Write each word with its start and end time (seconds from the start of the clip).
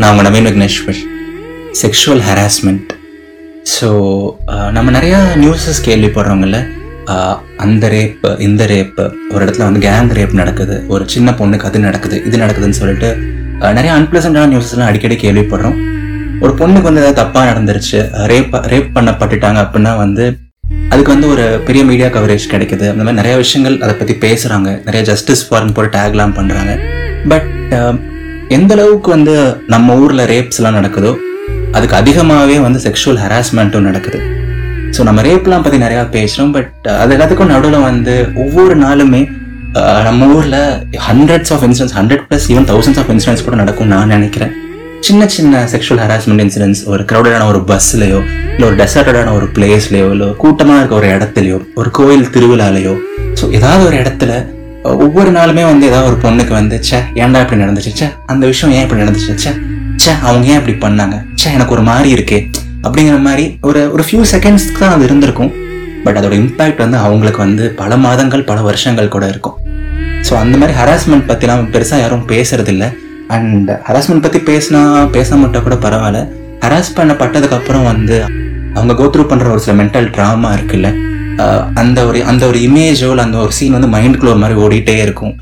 நான் 0.00 0.10
உங்கள் 0.12 0.26
Naveen 0.26 0.46
Vigneshwar 0.48 1.00
sexual 1.80 2.22
harassment 2.28 2.90
so 3.72 3.88
நம்ம 4.76 4.88
நிறையா 4.90 5.18
நியூஸஸ் 5.42 5.80
கேள்விப்படுறவங்கள 5.86 6.58
அந்த 7.56 7.88
ரேப்பு 7.94 8.30
இந்த 8.46 8.66
ரேப்பு 8.72 9.04
ஒரு 9.34 9.40
இடத்துல 9.44 9.66
வந்து 9.68 9.82
கேங் 9.86 10.12
ரேப் 10.18 10.34
நடக்குது 10.40 10.76
ஒரு 10.94 11.04
சின்ன 11.14 11.30
பொண்ணுக்கு 11.40 11.68
அது 11.70 11.78
நடக்குது 11.78 12.18
இது 12.28 12.42
நடக்குதுன்னு 12.44 12.78
சொல்லிட்டு 12.80 13.10
நிறைய 13.78 13.90
அன்பிளசண்டான 13.98 14.50
நியூஸஸ்லாம் 14.52 14.90
அடிக்கடி 14.90 15.18
கேள்விப்படுறோம். 15.24 15.76
ஒரு 16.40 16.52
பொண்ணுக்கு 16.60 16.88
வந்து 16.90 17.02
ஏதாவது 17.02 17.20
தப்பாக 17.22 17.50
நடந்துருச்சு 17.50 18.00
ரேப் 18.32 18.56
ரேப் 18.72 18.88
பண்ணப்பட்டுட்டாங்க 18.96 19.60
அப்படின்னா 19.64 19.92
வந்து 19.96 20.24
அதுக்கு 20.88 21.12
வந்து 21.14 21.28
ஒரு 21.28 21.44
பெரிய 21.66 21.84
மீடியா 21.90 22.08
கவரேஜ் 22.08 22.46
கிடைக்குது. 22.54 22.86
அந்த 22.92 23.02
மாதிரி 23.02 23.20
நிறைய 23.20 23.34
விஷயங்கள் 23.42 23.76
அதை 23.80 23.94
பற்றி 23.94 24.16
பேசுகிறாங்க 24.24 24.70
நிறைய 24.86 25.02
ஜஸ்டிஸ் 25.10 25.44
ஃபார்ன் 25.48 25.74
போட்டு 25.74 25.94
டேக்லாம் 25.98 26.34
பண்ணுறாங்க 26.38 26.74
பட் 27.28 27.48
எந்த 28.56 28.72
அளவுக்கு 28.76 29.08
வந்து 29.16 29.34
நம்ம 29.74 29.94
ஊரில் 30.02 30.24
ரேப்ஸ்லாம் 30.32 30.76
நடக்குதோ 30.78 31.12
அதுக்கு 31.76 31.94
அதிகமாகவே 32.00 32.56
வந்து 32.64 32.80
செக்ஷுவல் 32.86 33.20
ஹராஸ்மெண்ட்டும் 33.24 33.86
நடக்குது. 33.88 34.18
ஸோ 34.96 35.00
நம்ம 35.08 35.20
ரேப்லாம் 35.28 35.64
பற்றி 35.64 35.78
நிறையா 35.84 36.02
பேசுகிறோம் 36.16 36.52
பட் 36.56 36.88
அது 37.02 37.14
எல்லாத்துக்கும் 37.16 37.52
நடுவில் 37.54 37.86
வந்து 37.90 38.14
ஒவ்வொரு 38.44 38.74
நாளுமே 38.84 39.22
நம்ம 40.08 40.26
ஊரில் 40.36 40.58
hundreds 41.08 41.52
of 41.54 41.64
incidents 41.68 41.96
hundred 41.98 42.24
plus 42.30 42.48
even 42.52 42.68
thousands 42.70 43.00
of 43.02 43.10
incidents 43.14 43.44
கூட 43.46 43.56
நடக்கும் 43.62 43.90
நான் 43.94 44.12
நினைக்கிறேன். 44.16 44.52
சின்ன 45.06 45.22
சின்ன 45.36 45.62
செக்ஷுவல் 45.72 46.02
ஹராஸ்மெண்ட் 46.04 46.42
இன்சிடென்ட்ஸ் 46.44 46.82
ஒரு 46.92 47.02
க்ரௌடடான 47.10 47.46
ஒரு 47.52 47.60
பஸ்லையோ 47.70 48.18
இல்லை 48.54 48.66
ஒரு 48.70 48.76
டெசர்டடான 48.82 49.32
ஒரு 49.38 49.46
பிளேஸ்லையோ 49.56 50.08
இல்லை 50.16 50.28
கூட்டமாக 50.42 50.80
இருக்க 50.80 50.94
ஒரு 51.00 51.08
இடத்துலையோ 51.16 51.58
ஒரு 51.82 51.90
கோயில் 51.98 52.26
திருவிழாலையோ 52.34 52.94
ஸோ 53.40 53.46
ஏதாவது 53.58 53.82
ஒரு 53.88 53.96
இடத்துல 54.02 54.34
ஒவ்வொரு 54.84 55.30
நாளுமே 55.30 55.64
வந்து 55.64 55.86
ஏதாவது 55.86 56.08
ஒரு 56.10 56.18
பொண்ணுக்கு 56.22 56.48
வந்து 56.48 56.76
ச்சே 56.76 56.98
ஏன்டா 57.14 57.40
இப்படி 57.40 57.62
நடந்துச்சு? 57.62 57.92
சே 57.94 58.08
அந்த 58.26 58.46
விஷயம் 58.46 58.74
ஏன் 58.76 58.82
இப்படி 58.82 59.02
நடந்துச்சு? 59.02 59.34
சே 59.34 59.50
ச்சே 59.96 60.20
அவங்க 60.20 60.46
ஏன் 60.46 60.66
இப்படி 60.66 60.74
பண்ணாங்க? 60.86 61.24
ச்சே 61.34 61.52
எனக்கு 61.52 61.72
ஒரு 61.72 61.82
மாதிரி 61.82 62.14
இருக்கே. 62.14 62.50
அப்படிங்கிற 62.82 63.20
மாதிரி 63.20 63.58
ஒரு 63.60 63.92
ஒரு 63.92 64.04
ஃபியூ 64.10 64.22
செகண்ட்ஸ்க்கு 64.32 64.78
தான் 64.78 64.90
அது 64.90 65.04
இருந்திருக்கும். 65.04 65.52
பட் 66.04 66.16
அதோட 66.16 66.32
இம்பேக்ட் 66.32 66.76
வந்து 66.76 66.96
அவங்களுக்கு 66.96 67.38
வந்து 67.38 67.70
பல 67.70 67.96
மாதங்கள் 67.96 68.44
பல 68.44 68.60
வருஷங்கள் 68.60 69.08
கூட 69.08 69.28
இருக்கும். 69.28 69.56
ஸோ 70.28 70.34
அந்த 70.34 70.58
மாதிரி 70.58 70.78
ஹராஸ்மெண்ட் 70.78 71.28
பற்றிலாம் 71.28 71.64
பெருசாக 71.76 71.98
யாரும் 71.98 72.26
பேசுறதில்ல. 72.28 72.94
அண்ட் 73.28 73.70
ஹராஸ்மெண்ட் 73.70 74.22
பற்றி 74.22 74.40
பேசினா 74.40 75.10
பேச 75.10 75.36
மட்டும் 75.36 75.62
கூட 75.62 75.74
பரவாயில்ல. 75.74 76.28
ஹராஸ் 76.60 76.96
பண்ணப்பட்டதுக்கப்புறம் 76.96 77.82
வந்து 77.82 78.24
அவங்க 78.74 78.92
கோத்ரூ 79.02 79.22
பண்ணுற 79.30 79.48
ஒரு 79.50 79.60
சில 79.60 79.82
மென்டல் 79.82 80.08
ட்ராமா 80.16 80.50
இருக்குல்ல? 80.58 81.11
அந்த 81.82 81.98
ஒரு 82.08 82.18
அந்த 82.30 82.42
ஒரு 82.50 82.58
இமேஜோ 82.68 83.08
இல்லை 83.12 83.24
அந்த 83.26 83.38
ஒரு 83.44 83.52
சீன் 83.58 83.76
வந்து 83.76 83.90
மைண்டுக்குள்ள 83.94 84.32
ஒரு 84.34 84.42
மாதிரி 84.44 84.58
ஓடிட்டே 84.64 84.96
இருக்கும். 85.04 85.34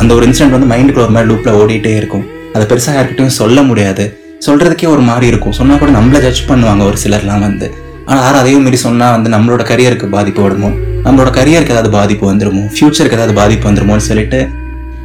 அந்த 0.00 0.10
ஒரு 0.16 0.24
இன்சிடென்ட் 0.28 0.56
வந்து 0.56 0.70
மைண்டுக்குள்ள 0.72 1.06
ஒரு 1.06 1.14
மாதிரி 1.16 1.30
லூப்பில் 1.30 1.56
ஓடிட்டே 1.60 1.94
இருக்கும். 2.00 2.24
அதை 2.54 2.64
பெருசாக 2.70 2.94
யார்கிட்டையும் 2.98 3.36
சொல்ல 3.40 3.62
முடியாது. 3.70 4.04
சொல்கிறதுக்கே 4.46 4.88
ஒரு 4.94 5.02
மாதிரி 5.10 5.26
இருக்கும். 5.32 5.54
சொன்னால் 5.58 5.80
கூட 5.82 5.92
நம்மள 5.98 6.18
ஜட்ஜ் 6.26 6.42
பண்ணுவாங்க 6.50 6.84
ஒரு 6.90 6.98
சிலர்லாம் 7.04 7.44
வந்து. 7.48 7.66
ஆனால் 8.06 8.22
யாரும் 8.24 8.40
அதையும் 8.40 8.64
மீறி 8.66 8.78
சொன்னால் 8.86 9.14
வந்து 9.16 9.28
நம்மளோட 9.34 9.62
கரியருக்கு 9.70 10.06
பாதிப்பு 10.14 10.42
விடுமோ 10.44 10.70
நம்மளோட 11.04 11.30
கரியருக்கு 11.38 11.74
ஏதாவது 11.74 11.90
பாதிப்பு 11.98 12.24
வந்துடுமோ 12.30 12.62
ஃப்யூச்சருக்கு 12.74 13.16
ஏதாவது 13.18 13.34
பாதிப்பு 13.40 13.66
வந்துருமோன்னு 13.68 14.06
சொல்லிட்டு 14.10 14.40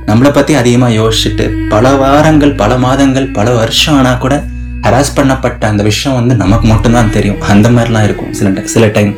நம்மளை 0.10 0.32
பற்றி 0.38 0.54
அதிகமாக 0.62 0.94
யோசிச்சுட்டு 1.00 1.46
பல 1.74 1.92
வாரங்கள் 2.04 2.54
பல 2.62 2.78
மாதங்கள் 2.86 3.28
பல 3.38 3.50
வருஷம் 3.60 3.98
ஆனால் 4.00 4.22
கூட 4.26 4.36
ஹராஸ் 4.86 5.16
பண்ணப்பட்ட 5.18 5.64
அந்த 5.72 5.84
விஷயம் 5.90 6.18
வந்து 6.20 6.36
நமக்கு 6.44 6.68
மட்டும்தான் 6.74 7.12
தெரியும். 7.18 7.42
அந்த 7.54 7.70
மாதிரிலாம் 7.76 8.06
இருக்கும் 8.08 8.34
சில 8.40 8.50
சில 8.76 8.86
டைம் 8.98 9.12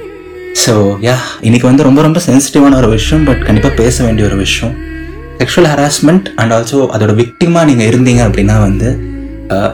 ஸோ 0.60 0.74
யா 1.06 1.14
இன்னைக்கு 1.42 1.68
வந்து 1.68 1.84
ரொம்ப 1.84 2.02
ரொம்ப 2.02 2.20
சென்சிட்டிவான 2.26 2.76
ஒரு 2.76 2.90
விஷயம் 2.90 3.24
பட் 3.24 3.44
கண்டிப்பாக 3.46 3.76
பேச 3.76 4.04
வேண்டிய 4.04 4.28
ஒரு 4.28 4.36
விஷயம். 4.36 4.74
செக்ஷுவல் 5.40 5.70
ஹராஸ்மெண்ட் 5.72 6.28
அண்ட் 6.36 6.54
ஆல்சோ 6.56 6.80
அதோட 6.96 7.14
விக்டிமாக 7.20 7.66
நீங்கள் 7.66 7.88
இருந்தீங்க 7.92 8.22
அப்படின்னா 8.28 8.60
வந்து 8.60 8.90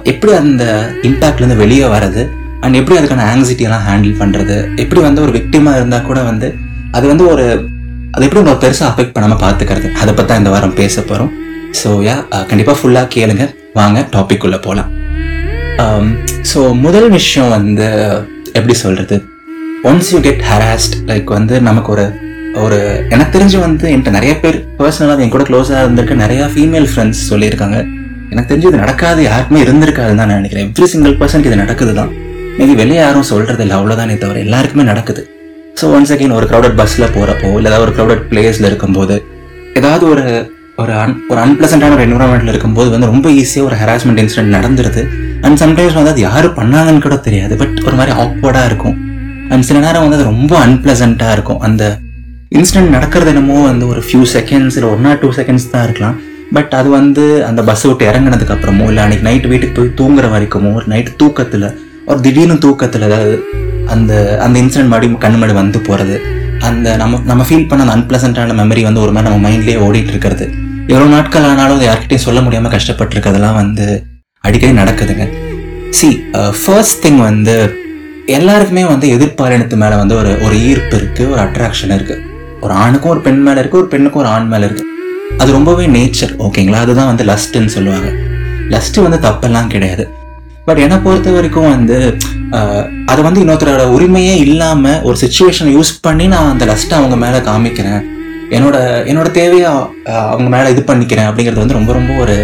எப்படி 0.03 0.33
அந்த 0.33 0.63
இம்பேக்ட்லேருந்து 1.01 1.55
வெளியே 1.55 1.85
வர்றது? 1.85 2.29
அண்ட் 2.61 2.73
எப்படி 2.73 2.99
அதுக்கான 2.99 3.25
ஆங்ஸைட்டியெல்லாம் 3.33 3.85
ஹேண்டில் 3.87 4.15
பண்ணுறது 4.21 4.57
எப்படி 4.75 5.01
வந்து 5.01 5.21
ஒரு 5.21 5.31
விக்டிமாக 5.31 5.75
இருந்தால் 5.75 6.01
கூட 6.01 6.21
வந்து 6.21 6.55
அது 6.91 7.07
வந்து 7.07 7.27
ஒரு 7.27 7.45
அது 8.11 8.25
எப்படி 8.25 8.41
உங்களை 8.43 8.57
பெருசாக 8.63 8.89
அஃபெக்ட் 8.91 9.15
பண்ணாமல் 9.15 9.41
பார்த்துக்கிறது 9.43 9.91
அதை 9.91 10.13
பற்றி 10.13 10.25
தான் 10.25 10.37
இந்த 10.37 10.49
வாரம் 10.49 10.73
பேச 10.73 11.01
போகிறோம் 11.01 11.31
ஸோ 11.83 11.89
யா 12.09 12.45
கண்டிப்பாக 12.51 12.77
ஃபுல்லாக 12.79 13.07
கேளுங்க. 13.15 13.45
வாங்க 13.73 14.07
டாபிக் 14.15 14.43
உள்ளே 14.43 14.57
போகலாம் 14.57 14.91
ஸோ 16.51 16.79
முதல் 16.85 17.09
விஷயம் 17.09 17.49
வந்து 17.49 17.87
எப்படி 18.53 18.73
சொல்கிறது 18.73 19.17
once 19.85 20.07
you 20.13 20.19
get 20.25 20.43
harassed 20.49 20.95
like 21.09 21.29
வந்து 21.35 21.55
நமக்கு 21.67 21.89
ஒரு 21.95 22.05
ஒரு 22.63 22.77
எனக்கு 23.13 23.31
தெரிஞ்சு 23.35 23.57
வந்து 23.63 23.85
என்கிட்ட 23.91 24.11
நிறைய 24.15 24.33
பேர் 24.43 24.57
பர்சனலாக 24.79 25.23
என் 25.23 25.33
கூட 25.33 25.43
க்ளோஸாக 25.49 25.81
இருந்திருக்க. 25.83 26.13
நிறைய 26.21 26.45
ஃபீமேல் 26.53 26.87
ஃப்ரெண்ட்ஸ் 26.91 27.21
சொல்லியிருக்காங்க. 27.31 27.77
எனக்கு 28.31 28.49
தெரிஞ்சு 28.51 28.69
இது 28.69 28.81
நடக்காது 28.83 29.21
யாருக்குமே 29.27 29.59
இருந்திருக்காதுன்னு 29.65 30.21
தான் 30.21 30.29
நான் 30.31 30.39
நினைக்கிறேன். 30.41 30.67
எவ்ரி 30.69 30.87
சிங்கிள் 30.93 31.15
பர்சனுக்கு 31.21 31.49
இது 31.51 31.61
நடக்குது 31.63 31.93
தான் 31.99 32.11
மேபி 32.59 32.75
வெளியே 32.81 32.99
யாரும் 33.03 33.27
சொல்கிறது 33.31 33.63
இல்லை 33.65 33.75
அவ்வளோதானே 33.79 34.17
தவிர 34.23 34.39
எல்லாருக்குமே 34.45 34.83
நடக்குது. 34.91 35.23
ஸோ 35.79 35.85
ஒன்ஸ் 35.95 36.13
அகெயின் 36.15 36.35
ஒரு 36.39 36.45
க்ரௌடட் 36.51 36.77
பஸ்ஸில் 36.79 37.11
போகிறப்போ 37.15 37.49
இல்லை 37.57 37.69
ஏதாவது 37.71 37.85
ஒரு 37.87 37.95
க்ரௌடட் 37.97 38.23
பிளேஸில் 38.31 38.69
இருக்கும்போது 38.71 39.17
ஏதாவது 39.79 40.05
ஒரு 40.13 40.23
ஒரு 40.81 40.93
அன் 41.03 41.17
ஒரு 41.31 41.39
அன்பிளசண்டான 41.43 41.95
ஒரு 41.97 42.05
என்வரான்மெண்ட்டில் 42.07 42.53
இருக்கும்போது 42.53 42.89
வந்து 42.93 43.07
ரொம்ப 43.13 43.27
ஈஸியாக 43.41 43.67
ஒரு 43.69 43.75
ஹராஸ்மெண்ட் 43.81 44.21
இன்சிடென்ட் 44.23 44.55
நடந்துருது. 44.57 45.03
அண்ட் 45.45 45.59
சம்டைம்ஸ் 45.63 45.99
வந்து 45.99 46.13
அது 46.13 46.21
யார் 46.29 46.47
பண்ணாங்கன்னு 46.59 47.03
கூட 47.05 47.17
தெரியாது. 47.27 47.55
பட் 47.61 47.77
ஒரு 47.87 47.95
மாதிரி 47.99 48.13
ஆக்வர்டாக 48.23 48.69
இருக்கும். 48.71 48.97
அண்ட் 49.51 49.65
சில 49.67 49.79
நேரம் 49.85 50.03
வந்து 50.05 50.17
அது 50.17 50.31
ரொம்ப 50.31 50.53
அன்பிளசண்ட்டாக 50.65 51.35
இருக்கும். 51.37 51.61
அந்த 51.67 51.83
இன்சிடென்ட் 52.57 52.95
நடக்கிறது 52.95 53.31
என்னமோ 53.33 53.57
வந்து 53.69 53.85
ஒரு 53.93 54.01
ஃபியூ 54.07 54.23
செகண்ட்ஸ் 54.35 54.77
இல்லை 54.77 54.89
ஒன் 54.95 55.07
ஆர் 55.11 55.19
டூ 55.23 55.29
செகண்ட்ஸ் 55.39 55.67
தான் 55.73 55.85
இருக்கலாம். 55.87 56.17
பட் 56.55 56.73
அது 56.79 56.89
வந்து 56.99 57.23
அந்த 57.47 57.61
பஸ் 57.69 57.85
விட்டு 57.87 58.03
இறங்கினதுக்கு 58.11 58.53
அப்புறமோ 58.55 58.85
இல்லை 58.91 59.01
அன்றைக்கி 59.05 59.25
நைட் 59.27 59.47
வீட்டுக்கு 59.51 59.75
போய் 59.79 59.95
தூங்குற 60.01 60.25
வரைக்குமோ 60.33 60.69
ஒரு 60.79 60.85
நைட் 60.93 61.09
தூக்கத்தில் 61.21 61.65
ஒரு 62.09 62.19
திடீர்னு 62.25 62.55
தூக்கத்தில் 62.65 63.05
அதாவது 63.07 63.33
அந்த 63.93 64.13
அந்த 64.45 64.55
இன்சிடென்ட் 64.61 64.91
மறுபடியும் 64.93 65.21
கண்ணு 65.23 65.37
முன்னாடி 65.37 65.55
வந்து 65.61 65.79
போகிறது 65.87 66.15
அந்த 66.67 66.95
நம்ம 67.01 67.19
நம்ம 67.31 67.41
ஃபீல் 67.47 67.67
பண்ண 67.71 67.83
அந்த 67.85 67.95
அன்பிளசண்ட்டான 67.97 68.55
மெமரி 68.61 68.83
வந்து 68.89 69.03
ஒரு 69.05 69.11
மாதிரி 69.15 69.29
நம்ம 69.29 69.41
மைண்ட்லேயே 69.47 69.81
ஓடிட்டு 69.87 70.13
இருக்கிறது. 70.13 70.45
எவ்வளோ 70.91 71.07
நாட்கள் 71.15 71.49
ஆனாலும் 71.49 71.77
அதை 71.77 71.87
யார்கிட்டையும் 71.89 72.25
சொல்ல 72.27 72.41
முடியாமல் 72.45 72.73
கஷ்டப்பட்டுருக்கிறதுலாம் 72.75 73.59
வந்து 73.61 73.87
அடிக்கடி 74.47 74.73
நடக்குதுங்க. 74.81 75.25
சி 75.97 76.07
ஃபர்ஸ்ட் 76.61 77.01
திங் 77.05 77.21
வந்து 77.29 77.55
எல்லாருக்குமே 78.35 78.83
வந்து 78.91 79.07
எதிர்பாலினத்து 79.15 79.75
மேலே 79.81 79.95
வந்து 79.99 80.15
ஒரு 80.21 80.31
ஒரு 80.45 80.55
ஈர்ப்பு 80.69 80.95
இருக்குது 80.99 81.29
ஒரு 81.33 81.39
அட்ராக்ஷன் 81.43 81.93
இருக்குது 81.97 82.23
ஒரு 82.63 82.73
ஆணுக்கும் 82.83 83.11
ஒரு 83.13 83.21
பெண் 83.27 83.41
மேலே 83.45 83.59
இருக்குது 83.61 83.81
ஒரு 83.81 83.89
பெண்ணுக்கும் 83.93 84.21
ஒரு 84.23 84.29
ஆண் 84.35 84.49
மேலே 84.53 84.65
இருக்குது 84.67 84.85
அது 85.41 85.49
ரொம்பவே 85.57 85.85
நேச்சர் 85.95 86.33
ஓகேங்களா 86.45 86.79
அதுதான் 86.85 87.09
வந்து 87.11 87.23
லஸ்ட்டுன்னு 87.29 87.73
சொல்லுவாங்க. 87.75 88.09
லஸ்ட்டு 88.73 89.03
வந்து 89.05 89.19
தப்பெல்லாம் 89.27 89.71
கிடையாது. 89.73 90.03
பட் 90.67 90.81
என்னை 90.85 90.97
பொறுத்த 91.05 91.31
வரைக்கும் 91.35 91.69
வந்து 91.75 91.97
அதை 92.57 92.81
அது 93.11 93.21
வந்து 93.27 93.41
இன்னொருத்தரோட 93.43 93.83
உரிமையே 93.95 94.35
இல்லாமல் 94.45 95.01
ஒரு 95.07 95.17
சுச்சுவேஷனை 95.23 95.73
யூஸ் 95.77 95.91
பண்ணி 96.07 96.27
நான் 96.33 96.51
அந்த 96.53 96.65
லஸ்ட்டை 96.71 96.97
அவங்க 97.01 97.17
மேலே 97.25 97.39
காமிக்கிறேன். 97.49 98.01
என்னோட 98.57 98.77
என்னோட 99.11 99.29
தேவையை 99.41 99.69
அவங்க 100.31 100.49
மேலே 100.55 100.71
இது 100.75 100.83
பண்ணிக்கிறேன் 100.89 101.29
அப்படிங்கிறது 101.29 101.63
வந்து 101.63 101.77
ரொம்ப 101.79 101.93
ரொம்ப 101.99 102.13
ஒரு 102.23 102.37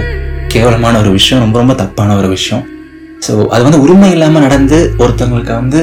கேவலமான 0.55 0.97
ஒரு 1.03 1.11
விஷயம் 1.19 1.43
ரொம்ப 1.45 1.57
ரொம்ப 1.63 1.75
தப்பான 1.83 2.15
ஒரு 2.21 2.29
விஷயம். 2.37 2.63
ஸோ 3.25 3.33
அது 3.53 3.61
வந்து 3.67 3.81
உரிமை 3.85 4.09
இல்லாமல் 4.15 4.45
நடந்து 4.45 4.77
ஒருத்தவங்களுக்கு 5.03 5.53
வந்து 5.61 5.81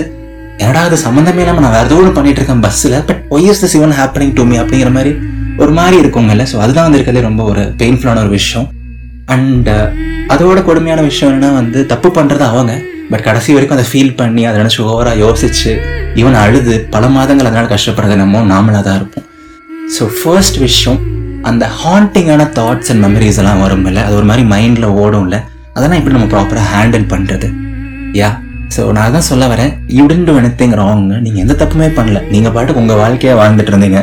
என்னடா 0.62 0.80
அது 0.88 0.96
சம்மந்தமே 1.06 1.42
இல்லாமல் 1.42 1.64
நான் 1.64 1.76
வேறு 1.76 1.88
ஏதோ 1.88 1.98
ஒன்று 2.00 2.16
பண்ணிட்டு 2.16 2.40
இருக்கேன் 2.40 2.62
பஸ்ஸில் 2.64 2.96
but 3.08 3.20
why 3.34 3.46
is 3.52 3.62
this 3.62 3.76
even 3.78 3.94
happening 4.00 4.34
to 4.38 4.44
me 4.50 4.56
அப்படிங்கிற 4.62 4.90
மாதிரி 4.96 5.12
ஒரு 5.62 5.72
மாதிரி 5.78 5.96
இருக்குங்கல்ல. 6.02 6.44
ஸோ 6.50 6.56
அதுதான் 6.64 6.86
வந்து 6.86 6.98
இருக்கிறதே 6.98 7.22
ரொம்ப 7.28 7.42
ஒரு 7.52 7.62
பெயின்ஃபுல்லான 7.80 8.22
ஒரு 8.24 8.32
விஷயம். 8.38 8.66
அண்ட் 9.34 9.68
uh, 9.68 9.84
அதோட 10.34 10.58
கொடுமையான 10.68 11.00
விஷயம் 11.08 11.30
என்னன்னா 11.30 11.50
வந்து 11.60 11.78
தப்பு 11.92 12.08
பண்ணுறது 12.16 12.44
அவங்க 12.50 12.72
பட் 13.12 13.24
கடைசி 13.28 13.50
வரைக்கும் 13.54 13.76
அதை 13.76 13.86
ஃபீல் 13.90 14.12
பண்ணி 14.20 14.42
அதை 14.48 14.56
நினச்சி 14.62 14.80
ஓவராக 14.88 15.16
யோசிச்சு 15.24 15.72
ஈவன் 16.20 16.38
அழுது 16.42 16.74
பல 16.94 17.04
மாதங்கள் 17.16 17.48
அதனால் 17.50 17.70
கஷ்டப்படுறது 17.74 18.16
நம்ம 18.22 18.42
நாமளாக 18.52 18.82
தான் 18.88 18.98
இருப்போம். 19.00 19.26
ஸோ 19.96 20.04
ஃபர்ஸ்ட் 20.18 20.58
விஷயம் 20.66 21.00
அந்த 21.50 21.64
ஹாண்டிங்கான 21.80 22.44
தாட்ஸ் 22.58 22.90
அண்ட் 22.92 23.02
மெமரிஸ் 23.06 23.40
எல்லாம் 23.42 23.62
வரும்ல. 23.64 24.00
அது 24.06 24.16
ஒரு 24.20 24.28
மாதிரி 24.30 24.44
மைண்டில் 24.54 24.88
ஓடும்ல. 25.04 25.38
அதெல்லாம் 25.74 25.98
எப்படி 26.00 26.14
நம்ம 26.16 26.28
ப்ராப்பராக 26.34 26.68
ஹேண்டில் 26.74 27.10
பண்ணுறது 27.12 27.48
யா 28.20 28.30
ஸோ 28.74 28.82
நான் 28.96 29.14
தான் 29.16 29.26
சொல்ல 29.28 29.44
வரேன் 29.52 29.70
you 29.96 30.02
didn't 30.10 30.26
do 30.28 30.32
anything 30.60 30.74
wrong 30.80 31.04
நீங்கள் 31.24 31.42
எந்த 31.44 31.54
தப்புமே 31.62 31.88
பண்ணல. 31.98 32.18
நீங்கள் 32.34 32.52
பாட்டுக்கு 32.56 32.82
உங்கள் 32.82 33.00
வாழ்க்கையாக 33.02 33.38
வாழ்ந்துட்டு 33.40 33.72
இருந்தீங்க. 33.72 34.00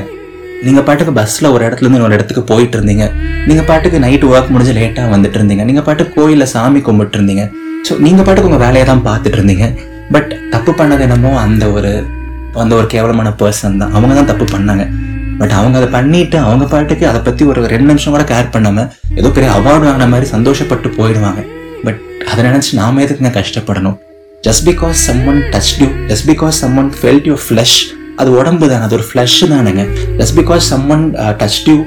நீங்கள் 0.65 0.85
பாட்டுக்கு 0.87 1.13
பஸ்ஸில் 1.17 1.47
ஒரு 1.55 1.63
இடத்துலேருந்து 1.67 1.99
இன்னொரு 1.99 2.15
இடத்துக்கு 2.17 2.43
போயிட்டு 2.51 2.75
இருந்தீங்க. 2.77 3.05
நீங்கள் 3.49 3.67
பாட்டுக்கு 3.69 3.97
நைட்டு 4.05 4.29
ஒர்க் 4.33 4.51
முடிஞ்சு 4.53 4.73
லேட்டாக 4.79 5.13
வந்துட்டு 5.13 5.37
இருந்தீங்க. 5.39 5.63
நீங்கள் 5.69 5.85
பாட்டுக்கு 5.87 6.15
கோயிலில் 6.19 6.49
சாமி 6.53 6.79
கும்பிட்டு 6.87 7.17
இருந்தீங்க. 7.19 7.43
ஸோ 7.87 7.95
நீங்கள் 8.05 8.25
பாட்டுக்கு 8.27 8.49
உங்கள் 8.51 8.63
வேலையை 8.65 8.85
தான் 8.91 9.03
பார்த்துட்டு 9.09 9.37
இருந்தீங்க. 9.39 9.67
பட் 10.15 10.31
தப்பு 10.53 10.73
பண்ணது 10.79 11.03
என்னமோ 11.07 11.33
அந்த 11.45 11.65
ஒரு 11.77 11.91
அந்த 12.63 12.73
ஒரு 12.79 12.87
கேவலமான 12.93 13.29
பர்சன் 13.41 13.81
தான். 13.81 13.93
அவங்க 13.97 14.13
தான் 14.19 14.31
தப்பு 14.31 14.47
பண்ணாங்க. 14.55 14.85
பட் 15.41 15.53
அவங்க 15.59 15.77
அதை 15.81 15.89
பண்ணிட்டு 15.97 16.37
அவங்க 16.45 16.65
பாட்டுக்கு 16.73 17.05
அதை 17.11 17.19
பற்றி 17.27 17.43
ஒரு 17.51 17.67
ரெண்டு 17.73 17.89
நிமிஷம் 17.91 18.15
கூட 18.15 18.23
கேர் 18.31 18.53
பண்ணாமல் 18.55 18.89
ஏதோ 19.19 19.29
பெரிய 19.35 19.51
அவார்டு 19.57 19.85
வாங்கின 19.87 20.09
மாதிரி 20.13 20.27
சந்தோஷப்பட்டு 20.35 20.89
போயிடுவாங்க. 20.97 21.41
அதை 22.31 22.41
நினச்சி 22.47 22.71
நாம 22.79 23.01
எதுக்குங்க 23.05 23.31
கஷ்டப்படணும்? 23.39 23.97
Just 24.47 24.65
because 24.69 24.97
someone 25.09 25.41
touch 25.53 25.71
you 25.81 25.87
just 26.09 26.27
because 26.31 26.57
someone 26.63 26.91
felt 26.99 27.27
you 27.31 27.37
flesh 27.45 27.77
அது 28.21 28.29
உடம்பு 28.39 28.65
தானே 28.71 28.83
அது 28.87 28.95
ஒரு 28.97 29.05
ஃப்ளஷ் 29.09 29.37
தானுங்க. 29.53 29.83
Just 30.19 30.35
because 30.41 30.65
someone 30.73 31.05
touch 31.41 31.61
you 31.69 31.77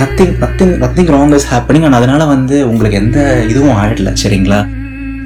nothing 0.00 0.34
nothing 0.42 0.74
nothing 0.82 1.10
wrong 1.14 1.32
is 1.38 1.48
happening 1.52 1.86
and 1.86 1.98
அதனால 2.00 2.24
வந்து 2.34 2.56
உங்களுக்கு 2.72 3.00
எந்த 3.04 3.20
இதுவும் 3.52 3.78
ஆயிடல 3.82 4.12
சரிங்களா? 4.24 4.60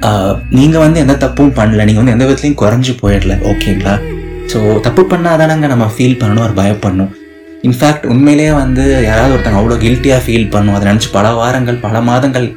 Uh, 0.09 0.31
நீங்கள் 0.59 0.83
வந்து 0.85 0.99
எந்த 1.03 1.15
தப்பும் 1.25 1.53
பண்ணல 1.59 1.85
நீங்கள் 1.89 2.03
வந்து 2.03 2.15
எந்த 2.15 2.25
விதத்துலையும் 2.27 2.61
குறைஞ்சு 2.63 2.93
போயிடல 3.03 3.35
ஓகேங்களா? 3.51 3.93
ஸோ 4.53 4.59
தப்பு 4.87 5.03
பண்ணாதானங்க 5.13 5.67
நம்ம 5.73 5.85
ஃபீல் 5.97 6.17
பண்ணணும் 6.21 6.45
ஒரு 6.47 6.55
பயப்படணும் 6.61 7.11
இன்ஃபேக்ட் 7.69 8.07
உண்மையிலேயே 8.13 8.53
வந்து 8.63 8.85
யாராவது 9.09 9.35
ஒருத்தங்க 9.35 9.61
அவ்வளோ 9.61 9.77
கில்ட்டியாக 9.85 10.21
ஃபீல் 10.25 10.49
பண்ணும். 10.55 10.75
அதை 10.77 10.85
நினச்சி 10.91 11.11
பல 11.19 11.27
வாரங்கள் 11.41 11.79
பல 11.85 12.01
மாதங்கள் 12.09 12.49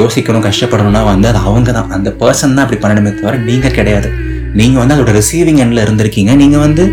யோசிக்கணும் 0.00 0.44
கஷ்டப்படணும்னா 0.48 1.00
வந்து 1.12 1.26
அது 1.30 1.40
அவங்க 1.48 1.72
தான் 1.78 1.90
அந்த 1.96 2.10
பர்சன் 2.20 2.54
தான் 2.56 2.64
அப்படி 2.64 2.78
பண்ணணுமே 2.84 3.10
தவிர 3.18 3.40
நீங்கள் 3.48 3.74
கிடையாது. 3.78 4.08
நீங்கள் 4.60 4.80
வந்து 4.82 4.94
அதோட 4.96 5.12
ரிசீவிங் 5.18 5.60
எண்டில் 5.64 5.82
இருந்திருக்கீங்க. 5.86 6.32
நீங்கள் 6.42 6.62
வந்து 6.66 6.84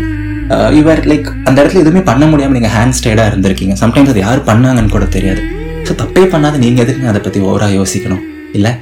யூஆர் 0.76 1.02
லைக் 1.10 1.28
அந்த 1.48 1.56
இடத்துல 1.62 1.82
எதுவுமே 1.84 2.02
பண்ண 2.10 2.24
முடியாமல் 2.30 2.56
நீங்கள் 2.58 2.74
ஹேண்ட் 2.76 2.96
ஸ்டைடாக 2.98 3.30
இருந்திருக்கீங்க. 3.30 3.74
சம்டைம்ஸ் 3.82 4.12
அது 4.12 4.22
யார் 4.26 4.40
பண்ணாங்கன்னு 4.50 4.94
கூட 4.94 5.06
தெரியாது. 5.16 5.42
ஸோ 5.86 5.94
தப்பே 6.02 6.24
பண்ணாத 6.32 6.58
நீங்கள் 6.64 6.84
எதுக்கு 6.84 7.10
அதை 7.12 7.20
பற்றி 7.26 7.40
ஓவராக 7.48 7.72
யோசிக்கணும்? 7.80 8.22
இல்லை? 8.58 8.72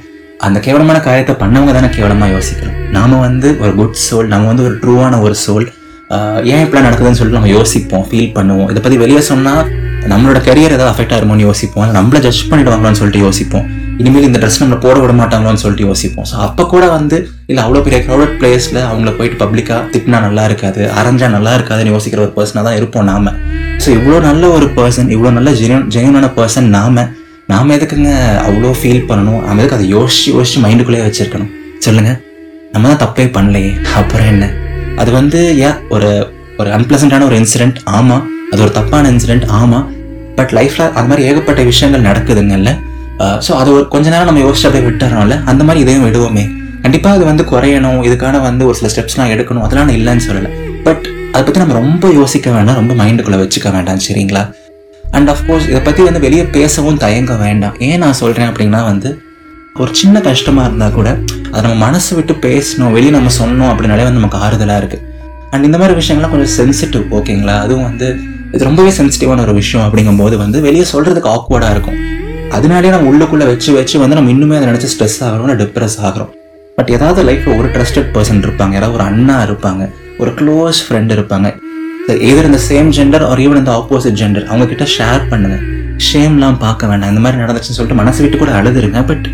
அந்த 0.47 0.57
கேவலமான 0.65 0.97
காரியத்தை 1.07 1.33
பண்ணவங்க 1.41 1.71
தானே 1.77 1.89
கேவலமாக 1.97 2.31
யோசிக்கணும். 2.35 2.77
நாம் 2.95 3.17
வந்து 3.27 3.47
ஒரு 3.63 3.71
குட் 3.79 3.99
சோல் 4.07 4.31
நம்ம 4.33 4.47
வந்து 4.51 4.65
ஒரு 4.67 4.75
ட்ரூவான 4.83 5.19
ஒரு 5.25 5.35
சோல் 5.45 5.67
ஏன் 6.51 6.63
இப்படிலாம் 6.63 6.87
நடக்குதுன்னு 6.87 7.17
சொல்லிட்டு 7.17 7.39
நம்ம 7.39 7.51
யோசிப்போம் 7.57 8.05
ஃபீல் 8.09 8.31
பண்ணுவோம். 8.37 8.69
இதை 8.71 8.81
பற்றி 8.83 8.97
வெளியே 9.03 9.21
சொன்னால் 9.31 9.63
நம்மளோட 10.11 10.39
கரியர் 10.47 10.75
ஏதாவது 10.77 10.91
அஃபெக்ட் 10.93 11.13
ஆயிருமோன்னு 11.15 11.45
யோசிப்போம். 11.49 11.89
நம்மளை 11.97 12.19
ஜட்ஜ் 12.25 12.47
பண்ணிடுவாங்களான்னு 12.51 12.99
சொல்லிட்டு 13.01 13.25
யோசிப்போம். 13.27 13.67
இனிமேல் 14.01 14.27
இந்த 14.27 14.39
ட்ரெஸ் 14.41 14.59
நம்மளை 14.61 14.79
போட 14.83 14.95
விட 15.03 15.13
மாட்டாங்களோன்னு 15.21 15.61
சொல்லிட்டு 15.63 15.87
யோசிப்போம். 15.89 16.27
ஸோ 16.31 16.35
அப்போ 16.47 16.63
கூட 16.73 16.85
வந்து 16.97 17.17
இல்லை 17.51 17.61
அவ்வளோ 17.63 17.81
பெரிய 17.85 17.99
க்ரௌடட் 18.05 18.35
பிளேஸில் 18.41 18.79
அவங்கள 18.89 19.11
போயிட்டு 19.17 19.37
பப்ளிக்காக 19.43 19.79
திட்டினா 19.93 20.19
நல்லா 20.27 20.43
இருக்காது 20.49 20.81
அரைஞ்சா 20.99 21.27
நல்லா 21.37 21.53
இருக்காதுன்னு 21.57 21.93
யோசிக்கிற 21.95 22.21
ஒரு 22.25 22.33
பர்சனாக 22.37 22.63
தான் 22.67 22.77
இருப்போம் 22.79 23.07
நாம. 23.11 23.33
ஸோ 23.83 23.89
இவ்வளோ 23.97 24.19
நல்ல 24.29 24.43
ஒரு 24.57 24.67
பர்சன் 24.77 25.11
இவ்வளோ 25.15 25.31
நல்ல 25.37 25.51
ஜெனியன் 25.61 25.85
ஜெனியனான 25.95 26.29
பர்சன் 26.39 26.69
நாம 26.77 27.05
நாம 27.51 27.73
எதுக்குங்க 27.77 28.09
அவ்வளோ 28.47 28.71
ஃபீல் 28.79 29.05
பண்ணணும்? 29.09 29.39
நம்ம 29.45 29.61
எதுக்கு 29.61 29.77
அதை 29.77 29.87
யோசிச்சு 29.95 30.29
யோசிச்சு 30.35 30.59
மைண்டுக்குள்ளேயே 30.65 31.05
வச்சிருக்கணும்? 31.05 31.51
சொல்லுங்க. 31.85 32.11
நம்ம 32.73 32.87
தான் 32.91 33.01
தப்பே 33.05 33.25
பண்ணலையே. 33.37 33.71
அப்புறம் 33.99 34.27
என்ன? 34.33 34.45
அது 35.01 35.09
வந்து 35.19 35.39
ஏன் 35.67 35.79
ஒரு 35.95 36.09
ஒரு 36.61 36.69
அன்பிளசண்டான 36.75 37.25
ஒரு 37.29 37.37
இன்சிடென்ட் 37.41 37.77
ஆமாம் 37.97 38.23
அது 38.51 38.61
ஒரு 38.65 38.73
தப்பான 38.77 39.09
இன்சிடென்ட் 39.13 39.45
ஆமாம் 39.59 39.85
பட் 40.37 40.53
லைஃப்ல 40.57 40.83
அது 40.97 41.07
மாதிரி 41.09 41.25
ஏகப்பட்ட 41.29 41.61
விஷயங்கள் 41.71 42.07
நடக்குதுங்கல்ல 42.09 42.71
Uh, 43.23 43.37
ஸோ 43.45 43.51
அது 43.51 43.69
ஒரு 43.75 43.87
கொஞ்ச 43.93 44.05
நேரம் 44.11 44.27
நம்ம 44.29 44.41
யோசிச்சு 44.43 44.65
அப்படியே 44.67 44.83
விட்டுறோம்ல? 44.85 45.35
அந்த 45.51 45.61
மாதிரி 45.67 45.79
இதையும் 45.83 46.03
விடுவோமே. 46.05 46.43
கண்டிப்பாக 46.83 47.15
அது 47.17 47.23
வந்து 47.29 47.43
குறையணும். 47.43 47.97
இதுக்கான 48.07 48.41
வந்து 48.45 48.63
ஒரு 48.67 48.75
சில 48.79 48.89
ஸ்டெப்ஸ்லாம் 48.93 49.31
எடுக்கணும். 49.33 49.63
அதெல்லாம் 49.65 49.87
நான் 49.89 49.97
இல்லைன்னு 49.99 50.23
சொல்லலை. 50.27 50.51
பட் 50.85 51.05
அதை 51.31 51.41
பற்றி 51.45 51.61
நம்ம 51.63 51.75
ரொம்ப 51.81 52.11
யோசிக்க 52.19 52.49
வேண்டாம். 52.57 52.77
ரொம்ப 52.81 52.93
மைண்டுக்குள்ளே 53.01 53.39
வச்சுக்க 53.41 53.69
வேண்டாம். 53.75 53.99
சரிங்களா? 54.05 54.43
அண்ட் 55.17 55.29
அஃப்கோர்ஸ் 55.33 55.67
இதை 55.71 55.81
பற்றி 55.87 56.03
வந்து 56.07 56.21
வெளியே 56.25 56.43
பேசவும் 56.57 56.99
தயங்க 57.03 57.35
வேண்டாம். 57.45 57.75
ஏன் 57.87 58.01
நான் 58.03 58.17
சொல்கிறேன் 58.21 58.49
அப்படின்னா 58.51 58.81
வந்து 58.91 59.11
ஒரு 59.81 59.91
சின்ன 60.01 60.21
கஷ்டமாக 60.29 60.67
இருந்தால் 60.69 60.95
கூட 60.99 61.09
அதை 61.51 61.61
நம்ம 61.65 61.77
மனசு 61.85 62.11
விட்டு 62.19 62.35
பேசணும். 62.47 62.93
வெளியே 62.97 63.13
நம்ம 63.17 63.33
சொன்னோம் 63.41 63.71
அப்படின்னாலே 63.73 64.05
வந்து 64.07 64.21
நமக்கு 64.21 64.41
ஆறுதலாக 64.45 64.81
இருக்குது 64.81 65.03
அண்ட் 65.51 65.67
இந்த 65.69 65.77
மாதிரி 65.81 65.97
விஷயங்கள்லாம் 65.99 66.33
கொஞ்சம் 66.35 66.53
சென்சிட்டிவ் 66.59 67.05
ஓகேங்களா 67.19 67.57
அதுவும் 67.65 67.87
வந்து 67.89 68.07
இது 68.53 68.63
ரொம்பவே 68.69 68.93
சென்சிட்டிவான 68.99 69.43
ஒரு 69.47 69.53
விஷயம் 69.61 69.85
அப்படிங்கும்போது 69.87 70.37
வந்து 70.45 70.59
வெளியே 70.69 70.87
சொல்கிறதுக்கு 70.93 71.31
ஆக்வர்டாக 71.35 71.75
இருக்கும். 71.77 71.99
அதனாலே 72.57 72.89
நம்ம 72.89 73.07
உள்ளுக்குள்ளே 73.09 73.45
வச்சு 73.49 73.73
வச்சு 73.73 73.99
வந்து 73.99 74.15
நம்ம 74.17 74.31
இன்னுமே 74.31 74.55
அதை 74.57 74.67
நினச்சி 74.69 74.89
ஸ்ட்ரெஸ் 74.93 75.17
ஆகிறோம் 75.27 75.59
டிப்ரெஸ் 75.61 75.97
ஆகிறோம். 76.07 76.29
பட் 76.75 76.89
ஏதாவது 76.89 77.23
லைஃப்பில் 77.29 77.57
ஒரு 77.57 77.67
ட்ரஸ்டட் 77.67 78.09
பர்சன் 78.15 78.41
இருப்பாங்க. 78.45 78.73
யாராவது 78.77 78.93
ஒரு 78.93 79.03
அண்ணா 79.03 79.43
இருப்பாங்க. 79.43 79.89
ஒரு 80.17 80.31
க்ளோஸ் 80.39 80.79
ஃப்ரெண்ட் 80.85 81.11
இருப்பாங்க. 81.17 81.49
எதிர் 82.29 82.47
இந்த 82.49 82.59
சேம் 82.69 82.89
ஜெண்டர் 82.97 83.25
ஆர் 83.27 83.37
ஈவன் 83.37 83.61
இந்த 83.61 83.73
ஆப்போசிட் 83.79 84.17
ஜெண்டர் 84.21 84.45
அவங்க 84.45 84.65
கிட்ட 84.65 84.85
ஷேர் 84.97 85.21
பண்ணுங்க 85.29 85.57
ஷேம்லாம் 86.07 86.57
பார்க்க 86.59 86.87
வேண்டாம். 86.87 87.09
இந்த 87.09 87.21
மாதிரி 87.21 87.41
நடந்துச்சுன்னு 87.41 87.77
சொல்லிட்டு 87.79 88.01
மனசு 88.01 88.21
விட்டு 88.21 88.37
கூட 88.37 88.51
அழுதுருங்க. 88.59 89.05
பட் 89.11 89.27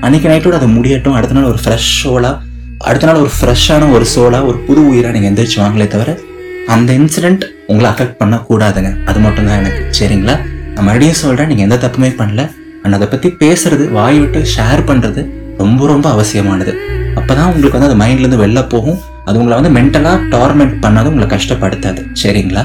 அன்னைக்கு 0.00 0.28
நைட்டோட 0.28 0.58
அது 0.60 0.68
முடியட்டும். 0.68 1.16
அடுத்த 1.20 1.34
நாள் 1.34 1.50
ஒரு 1.52 1.58
ஃப்ரெஷ் 1.64 1.88
ஷோலாக 2.00 2.36
அடுத்த 2.78 3.06
நாள் 3.06 3.22
ஒரு 3.24 3.30
ஃப்ரெஷ்ஷான 3.38 3.92
ஒரு 3.92 4.06
சோலாக 4.14 4.48
ஒரு 4.50 4.58
புது 4.68 4.88
உயிராக 4.88 5.18
நீங்கள் 5.18 5.30
எந்திரிச்சு 5.32 5.58
வாங்களே 5.62 5.88
தவிர 5.94 6.18
அந்த 6.66 6.92
இன்சிடெண்ட் 6.92 7.44
உங்களை 7.66 7.90
அஃபெக்ட் 7.90 8.18
பண்ணக்கூடாதுங்க. 8.22 9.04
அது 9.04 9.18
மட்டும்தான் 9.18 9.58
எனக்கு. 9.58 9.82
சரிங்களா? 9.98 10.36
நான் 10.78 10.86
மறுபடியும் 10.86 11.20
சொல்கிறேன் 11.20 11.48
நீங்கள் 11.50 11.66
எந்த 11.66 11.76
தப்புமே 11.84 12.08
பண்ணல. 12.18 12.42
அண்ட் 12.82 12.96
அதை 12.96 13.06
பற்றி 13.12 13.28
பேசுறது 13.40 13.84
வாய் 13.96 14.18
விட்டு 14.22 14.40
ஷேர் 14.52 14.80
பண்ணுறது 14.90 15.22
ரொம்ப 15.62 15.86
ரொம்ப 15.92 16.06
அவசியமானது. 16.16 16.72
அப்போ 17.18 17.32
தான் 17.38 17.48
உங்களுக்கு 17.50 17.76
வந்து 17.76 17.88
அது 17.88 17.96
மைண்ட்லேருந்து 18.02 18.38
வெளில 18.42 18.60
போகும். 18.74 18.98
அது 19.28 19.38
உங்களை 19.40 19.56
வந்து 19.60 19.72
மென்டலாக 19.78 20.18
டார்மெண்ட் 20.34 20.76
பண்ணாது 20.84 21.10
உங்களை 21.12 21.28
கஷ்டப்படுத்தாது. 21.34 22.02
சரிங்களா? 22.22 22.64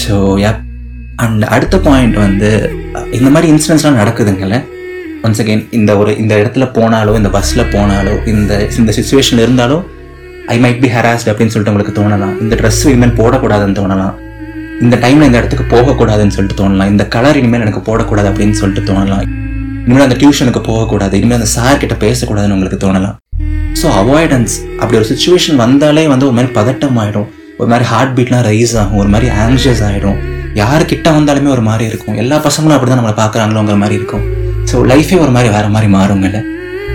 ஸோ 0.00 0.14
யா 0.44 0.52
அண்ட் 1.24 1.44
அடுத்த 1.54 1.76
பாயிண்ட் 1.86 2.16
வந்து 2.26 2.50
இந்த 3.18 3.28
மாதிரி 3.34 3.48
இன்சிடென்ட்ஸ்லாம் 3.54 4.00
நடக்குதுங்கல்ல 4.02 4.58
ஒன்ஸ் 5.26 5.42
அகெயின் 5.42 5.66
இந்த 5.78 5.90
ஒரு 6.00 6.12
இந்த 6.22 6.34
இடத்துல 6.42 6.66
போனாலோ 6.78 7.14
இந்த 7.20 7.30
பஸ்ஸில் 7.36 7.70
போனாலோ 7.76 8.14
இந்த 8.34 8.52
இந்த 8.80 8.92
சுச்சுவேஷனில் 8.98 9.46
இருந்தாலோ 9.46 9.78
ஐ 10.54 10.58
மைட் 10.64 10.82
பி 10.84 10.90
ஹராஸ்ட் 10.96 11.30
அப்படின்னு 11.30 11.54
சொல்லிட்டு 11.54 11.72
உங்களுக்கு 11.74 12.00
தோணலாம். 12.00 12.34
இந்த 12.44 12.54
ட்ரெஸ் 12.60 12.82
இனிமேல் 12.92 13.18
போடக்கூடாதுன்னு 13.22 13.78
தோணலாம். 13.80 14.14
இந்த 14.84 14.96
டைமில் 15.02 15.26
இந்த 15.28 15.38
இடத்துக்கு 15.40 15.64
போகக்கூடாதுன்னு 15.72 16.34
சொல்லிட்டு 16.34 16.58
தோணலாம். 16.60 16.90
இந்த 16.92 17.04
கலர் 17.14 17.38
இனிமேல் 17.40 17.64
எனக்கு 17.64 17.80
போடக்கூடாது 17.88 18.28
அப்படின்னு 18.30 18.56
சொல்லிட்டு 18.60 18.82
தோணலாம். 18.90 19.24
இனிமேல் 19.84 20.04
அந்த 20.06 20.16
டியூஷனுக்கு 20.20 20.60
போகக்கூடாது. 20.68 21.14
இனிமேல் 21.20 21.38
அந்த 21.38 21.48
சார் 21.56 21.80
கிட்ட 21.82 21.94
பேசக்கூடாதுன்னு 22.04 22.54
உங்களுக்கு 22.56 22.78
தோணலாம். 22.84 23.16
ஸோ 23.80 23.86
அவாய்டன்ஸ் 24.00 24.54
அப்படி 24.80 24.96
ஒரு 25.00 25.08
சுச்சுவேஷன் 25.10 25.58
வந்தாலே 25.64 26.04
வந்து 26.12 26.26
ஒரு 26.28 26.36
மாதிரி 26.38 26.52
பதட்டம் 26.58 26.98
ஆகிடும் 27.02 27.28
ஒரு 27.60 27.68
மாதிரி 27.72 27.86
ஹார்ட் 27.92 28.14
பீட்லாம் 28.18 28.44
ரைஸ் 28.50 28.74
ஆகும். 28.82 28.98
ஒரு 29.02 29.10
மாதிரி 29.14 29.28
ஆங்ஷியஸ் 29.44 29.82
ஆகிடும் 29.88 30.18
யார் 30.60 30.84
கிட்ட 30.92 31.08
வந்தாலுமே 31.16 31.50
ஒரு 31.56 31.64
மாதிரி 31.68 31.84
இருக்கும். 31.90 32.16
எல்லா 32.22 32.38
பசங்களும் 32.46 32.76
அப்படி 32.76 32.90
தான் 32.92 33.00
நம்மளை 33.00 33.16
பார்க்குறாங்களோங்கிற 33.22 33.76
மாதிரி 33.82 33.98
இருக்கும். 34.00 34.24
ஸோ 34.70 34.78
லைஃபே 34.92 35.18
ஒரு 35.24 35.34
மாதிரி 35.36 35.50
வேறு 35.56 35.74
மாதிரி 35.74 35.90
மாறுங்கல்ல 35.96 36.40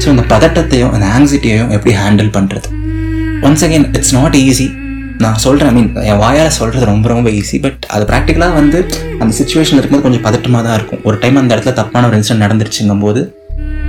ஸோ 0.02 0.08
இந்த 0.14 0.26
பதட்டத்தையும் 0.34 0.94
அந்த 0.96 1.06
ஆங்ஸைட்டியையும் 1.18 1.72
எப்படி 1.76 1.94
ஹேண்டில் 2.02 2.31
பண்ணுறது 2.38 2.68
once 3.48 3.66
again 3.68 3.88
it's 3.98 4.16
not 4.18 4.38
easy 4.44 4.68
நான் 5.24 5.42
சொல்கிறேன் 5.44 5.70
ஐ 5.72 5.76
மீன் 5.78 5.90
என் 6.12 6.22
வாயால் 6.24 6.56
சொல்கிறது 6.58 6.86
ரொம்ப 6.92 7.06
ரொம்ப 7.12 7.30
ஈஸி 7.40 7.58
பட் 7.66 7.84
அது 7.96 8.04
ப்ராக்டிக்கலாக 8.12 8.54
வந்து 8.60 8.80
அந்த 9.22 9.32
சுச்சுவேஷன் 9.40 9.78
இருக்கும்போது 9.80 10.06
கொஞ்சம் 10.08 10.26
பதட்டமாக 10.28 10.62
தான் 10.68 10.78
இருக்கும். 10.80 11.02
ஒரு 11.08 11.18
டைம் 11.24 11.40
அந்த 11.42 11.52
இடத்துல 11.56 11.74
தப்பான 11.80 12.08
ஒரு 12.10 12.18
இன்சிடென்ட் 12.20 12.46
நடந்துருச்சுங்கும் 12.46 13.04
போது 13.06 13.22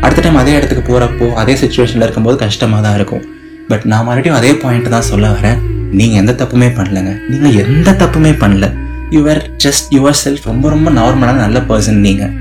அடுத்த 0.04 0.20
டைம் 0.24 0.40
அதே 0.42 0.54
இடத்துக்கு 0.58 0.84
போகிறப்போ 0.90 1.28
அதே 1.42 1.54
சுச்சுவேஷனில் 1.62 2.06
இருக்கும்போது 2.06 2.38
கஷ்டமாக 2.44 2.80
தான் 2.86 2.96
இருக்கும். 2.98 3.22
பட் 3.70 3.84
நான் 3.92 4.06
மறுபடியும் 4.08 4.38
அதே 4.40 4.52
பாயிண்ட் 4.64 4.88
தான் 4.96 5.08
சொல்ல 5.12 5.26
வரேன். 5.36 5.58
நீங்கள் 5.98 6.20
எந்த 6.22 6.32
தப்புமே 6.42 6.68
பண்ணலங்க. 6.78 7.12
நீங்கள் 7.32 7.56
எந்த 7.64 7.96
தப்புமே 8.02 8.32
பண்ணல. 8.42 8.66
யூஆர் 9.14 9.42
ஜஸ்ட் 9.64 9.88
யுவர் 9.96 10.20
செல்ஃப் 10.24 10.46
ரொம்ப 10.52 10.68
ரொம்ப 10.74 10.90
நார்மலான 11.00 11.40
நல்ல 11.46 11.58
பர்சன் 11.70 12.00
நீங்கள் 12.06 12.32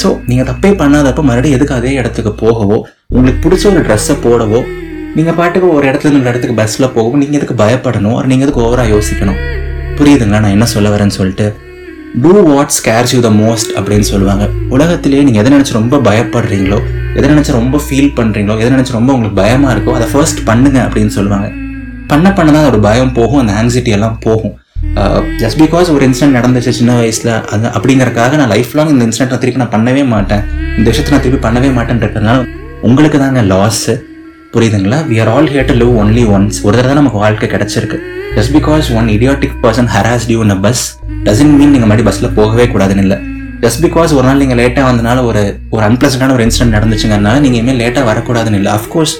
ஸோ 0.00 0.08
நீங்கள் 0.28 0.48
தப்பே 0.50 0.70
பண்ணாதப்போ 0.80 1.22
மறுபடியும் 1.28 1.56
எதுக்கு 1.58 1.74
அதே 1.78 1.92
இடத்துக்கு 2.00 2.32
போகவோ 2.44 2.78
உங்களுக்கு 3.14 3.40
பிடிச்ச 3.44 3.64
ஒரு 3.72 3.82
ட்ரெஸ்ஸை 3.88 4.16
போடவோ 4.24 4.60
நீங்கள் 5.16 5.36
பாட்டுக்கு 5.36 5.68
ஒரு 5.74 5.84
இடத்துல 5.88 6.10
இருந்து 6.10 6.30
இடத்துக்கு 6.30 6.56
பஸ்ஸில் 6.58 6.86
போகும். 6.96 7.20
நீங்கள் 7.22 7.38
எதுக்கு 7.38 7.54
பயப்படணும்? 7.60 8.16
ஒரு 8.18 8.26
நீங்கள் 8.30 8.46
எதுக்கு 8.46 8.62
ஓவராக 8.64 8.88
யோசிக்கணும்? 8.94 9.38
புரியுதுங்களா? 9.98 10.40
நான் 10.44 10.54
என்ன 10.56 10.66
சொல்ல 10.72 10.88
வரேன்னு 10.94 11.14
சொல்லிட்டு. 11.18 11.46
Do 12.22 12.32
what 12.50 12.72
scares 12.78 13.12
you 13.14 13.20
the 13.26 13.30
most 13.42 13.70
அப்படின்னு 13.78 14.06
சொல்லுவாங்க. 14.10 14.44
உலகத்திலேயே 14.74 15.22
நீங்கள் 15.28 15.42
எதை 15.42 15.50
நினச்சி 15.54 15.74
ரொம்ப 15.78 16.00
பயப்படுறீங்களோ 16.08 16.78
எதை 17.18 17.26
நினச்சி 17.32 17.52
ரொம்ப 17.58 17.76
ஃபீல் 17.84 18.10
பண்ணுறீங்களோ 18.18 18.56
எதை 18.62 18.70
நினச்சி 18.74 18.94
ரொம்ப 18.98 19.10
உங்களுக்கு 19.14 19.38
பயமாக 19.42 19.74
இருக்கோ 19.74 19.92
அதை 19.98 20.08
ஃபர்ஸ்ட் 20.12 20.40
பண்ணுங்க 20.48 20.78
அப்படின்னு 20.86 21.12
சொல்லுவாங்க. 21.18 21.48
பண்ண 22.10 22.26
பண்ண 22.38 22.48
தான் 22.56 22.64
அதோட 22.64 22.80
பயம் 22.88 23.14
போகும் 23.18 23.40
அந்த 23.42 23.54
ஆங்ஸைட்டி 23.60 23.94
எல்லாம் 23.98 24.18
போகும். 24.26 24.54
ஜஸ்ட் 25.42 25.60
பிகாஸ் 25.62 25.88
ஒரு 25.94 26.04
இன்சிடென்ட் 26.08 26.38
நடந்துச்சு 26.38 26.74
சின்ன 26.80 26.92
வயசில் 27.00 27.32
அது 27.54 27.66
அப்படிங்கறக்காக 27.76 28.36
நான் 28.40 28.52
லைஃப் 28.54 28.74
லாங் 28.78 28.92
இந்த 28.96 29.06
இன்சிடென்ட் 29.08 29.34
திருப்பி 29.44 29.62
நான் 29.62 29.74
பண்ணவே 29.76 30.04
மாட்டேன். 30.14 30.44
இந்த 30.78 30.86
விஷயத்தை 30.90 31.14
நான் 31.14 31.24
திருப்பி 31.26 31.42
பண்ணவே 31.48 31.70
மாட்டேன்றதுனால 31.78 32.44
உங்களுக்கு 32.88 33.20
தாங்க 33.24 33.42
லாஸு 33.54 33.94
புரியுதுங்களா? 34.54 34.98
We 35.10 35.16
are 35.22 35.30
all 35.34 35.48
here 35.52 35.68
to 35.70 35.74
live 35.80 35.94
only 36.02 36.22
once 36.34 36.58
ஒரு 36.66 36.74
தடவை 36.76 36.88
தான் 36.90 37.00
நமக்கு 37.00 37.20
வாழ்க்கை 37.24 37.46
கிடைச்சிருக்கு. 37.54 37.98
Just 38.36 38.52
because 38.56 38.86
one 38.98 39.08
idiotic 39.14 39.56
person 39.64 39.90
harass 39.94 40.26
you 40.30 40.40
in 40.44 40.54
bus 40.66 40.82
doesn't 41.26 41.52
mean 41.58 41.72
நீங்கள் 41.74 41.90
மறுபடியும் 41.90 42.08
பஸ்ஸில் 42.10 42.34
போகவே 42.38 42.66
கூடாதுன்னு 42.74 43.04
இல்லை. 43.06 43.18
ஜஸ்ட் 43.64 43.80
பிகாஸ் 43.86 44.10
ஒரு 44.18 44.26
நாள் 44.28 44.40
நீங்கள் 44.42 44.58
லேட்டாக 44.60 44.84
வந்தனால 44.90 45.18
ஒரு 45.28 45.42
ஒரு 45.74 45.84
அன்பிளசண்டான 45.88 46.34
ஒரு 46.36 46.44
இன்சிடென்ட் 46.46 46.76
நடந்துச்சுங்கனால 46.76 47.36
நீங்கள் 47.44 47.60
இனிமேல் 47.60 47.80
லேட்டாக 47.82 48.04
வரக்கூடாதுன்னு 48.10 48.60
இல்லை. 48.60 48.72
அஃப்கோர்ஸ் 48.78 49.14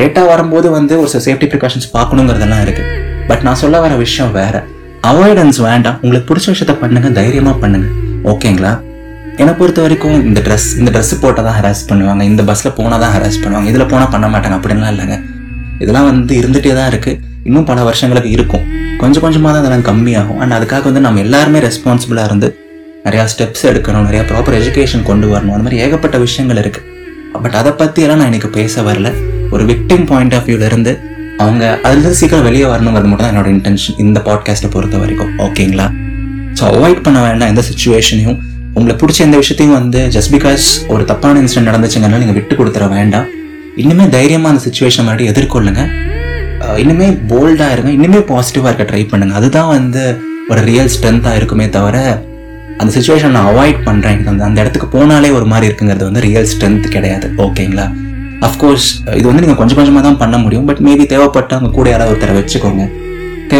லேட்டாக 0.00 0.26
வரும்போது 0.32 0.66
வந்து 0.78 0.94
ஒரு 1.02 1.10
சில 1.12 1.22
சேஃப்டி 1.28 1.46
ப்ரிகாஷன்ஸ் 1.52 1.88
பார்க்கணுங்கிறதெல்லாம் 1.96 2.62
இருக்குது 2.66 3.00
பட் 3.30 3.44
நான் 3.48 3.60
சொல்ல 3.64 3.80
வர 3.86 3.92
விஷயம் 4.04 4.32
வேறு. 4.38 4.62
அவாய்டன்ஸ் 5.10 5.58
வேண்டாம். 5.68 5.96
உங்களுக்கு 6.04 6.28
பிடிச்ச 6.30 6.48
விஷயத்த 6.54 6.74
பண்ணுங்கள் 6.82 7.16
தைரியமாக 7.20 7.56
பண்ணுங்கள் 7.62 7.94
ஓகேங்களா 8.32 8.72
என்னை 9.40 9.52
பொறுத்த 9.58 9.80
வரைக்கும் 9.84 10.16
இந்த 10.28 10.40
ட்ரெஸ் 10.46 10.66
இந்த 10.80 10.90
ட்ரெஸ் 10.94 11.12
போட்டால் 11.22 11.46
தான் 11.48 11.56
ஹராஸ் 11.58 11.82
பண்ணுவாங்க. 11.90 12.22
இந்த 12.30 12.42
பஸ்ஸில் 12.48 12.74
போனால் 12.78 13.02
தான் 13.04 13.12
ஹராஸ் 13.16 13.38
பண்ணுவாங்க. 13.44 13.68
இதில் 13.72 13.88
போனால் 13.92 14.10
பண்ண 14.14 14.26
மாட்டாங்க. 14.32 14.56
அப்படின்லாம் 14.60 14.92
இல்லைங்க. 14.94 15.16
இதெல்லாம் 15.82 16.08
வந்து 16.10 16.32
இருந்துகிட்டே 16.40 16.74
தான் 16.80 16.90
இருக்குது 16.92 17.18
இன்னும் 17.48 17.66
பல 17.70 17.78
வருஷங்களுக்கு 17.88 18.30
இருக்கும். 18.36 18.64
கொஞ்சம் 19.02 19.22
கொஞ்சமாக 19.24 19.52
தான் 19.52 19.62
அதெல்லாம் 19.62 19.86
கம்மியாகும். 19.90 20.38
அண்ட் 20.42 20.54
அதுக்காக 20.58 20.84
வந்து 20.90 21.02
நம்ம 21.06 21.20
எல்லாருமே 21.26 21.60
ரெஸ்பான்சிபிளாக 21.66 22.28
இருந்து 22.30 22.48
நிறையா 23.06 23.24
ஸ்டெப்ஸ் 23.32 23.64
எடுக்கணும். 23.70 24.04
நிறையா 24.08 24.24
ப்ராப்பர் 24.30 24.56
எஜுகேஷன் 24.60 25.06
கொண்டு 25.10 25.26
வரணும். 25.32 25.54
அந்த 25.54 25.64
மாதிரி 25.66 25.80
ஏகப்பட்ட 25.86 26.18
விஷயங்கள் 26.26 26.60
இருக்குது 26.64 26.88
பட் 27.44 27.56
அதை 27.60 27.70
பற்றியெல்லாம் 27.80 28.20
நான் 28.22 28.30
எனக்கு 28.32 28.50
பேச 28.58 28.82
வரல. 28.90 29.08
ஒரு 29.54 29.64
விக்டிம் 29.72 30.06
பாயிண்ட் 30.10 30.34
ஆஃப் 30.38 30.46
வியூலேருந்து 30.50 30.92
அவங்க 31.42 31.64
அதுலேருந்து 31.86 32.18
சீக்கிரம் 32.20 32.46
வெளியே 32.48 32.66
வரணுங்கிறது 32.72 33.08
மட்டும் 33.10 33.26
தான் 33.26 33.34
என்னோட 33.34 33.48
இன்டென்ஷன் 33.56 33.98
இந்த 34.04 34.18
பாட்காஸ்ட்டை 34.28 34.70
பொறுத்த 34.76 34.96
வரைக்கும். 35.02 35.32
ஓகேங்களா 35.46 35.86
ஸோ 36.58 36.62
அவாய்ட் 36.72 37.04
பண்ண 37.06 37.18
வேண்டாம் 37.26 37.50
எந்த 37.52 37.62
சுச்சுவேஷனையும் 37.68 38.38
உங்களை 38.76 38.94
பிடிச்ச 39.00 39.20
எந்த 39.24 39.36
விஷயத்தையும் 39.40 39.76
வந்து 39.78 40.00
ஜஸ்ட் 40.14 40.32
பிகாஸ் 40.34 40.64
ஒரு 40.92 41.02
தப்பான 41.10 41.40
இன்சிடென்ட் 41.42 41.70
நடந்துச்சுங்கன்னா 41.70 42.20
நீங்கள் 42.22 42.36
விட்டு 42.38 42.54
கொடுத்துட 42.58 42.86
வேண்டாம். 42.96 43.26
இன்னுமே 43.82 44.04
தைரியமாக 44.14 44.52
அந்த 44.52 44.62
சுச்சுவேஷன் 44.66 45.06
மாதிரி 45.08 45.24
எதிர்கொள்ளுங்க. 45.32 45.82
இன்னுமே 46.82 47.08
போல்டாக 47.30 47.74
இருங்க. 47.74 47.90
இன்னுமே 47.96 48.20
பாசிட்டிவாக 48.30 48.70
இருக்க 48.70 48.84
ட்ரை 48.90 49.02
பண்ணுங்கள் 49.10 49.38
அதுதான் 49.40 49.70
வந்து 49.76 50.02
ஒரு 50.52 50.60
ரியல் 50.70 50.92
ஸ்ட்ரென்த்தாக 50.94 51.38
இருக்குமே 51.40 51.66
தவிர 51.76 51.96
அந்த 52.80 52.90
சுச்சுவேஷன் 52.96 53.34
நான் 53.36 53.50
அவாய்ட் 53.52 53.80
பண்ணுறேன் 53.88 54.20
அந்த 54.32 54.42
அந்த 54.48 54.58
இடத்துக்கு 54.62 54.88
போனாலே 54.96 55.30
ஒரு 55.38 55.46
மாதிரி 55.52 55.68
இருக்குங்கிறது 55.70 56.08
வந்து 56.10 56.24
ரியல் 56.28 56.50
ஸ்ட்ரென்த் 56.52 56.88
கிடையாது. 56.96 57.28
ஓகேங்களா 57.46 57.86
அஃப்கோர்ஸ் 58.48 58.88
இது 59.18 59.26
வந்து 59.30 59.44
நீங்கள் 59.44 59.60
கொஞ்சம் 59.60 59.78
கொஞ்சமாக 59.80 60.04
தான் 60.08 60.20
பண்ண 60.22 60.36
முடியும். 60.44 60.66
பட் 60.70 60.82
மேபி 60.88 61.06
தேவைப்பட்ட 61.14 61.52
அவங்க 61.58 61.74
கூட 61.78 61.88
யாராவது 61.94 62.14
ஒருத்தரை 62.14 62.36
வச்சுக்கோங்க. 62.40 62.84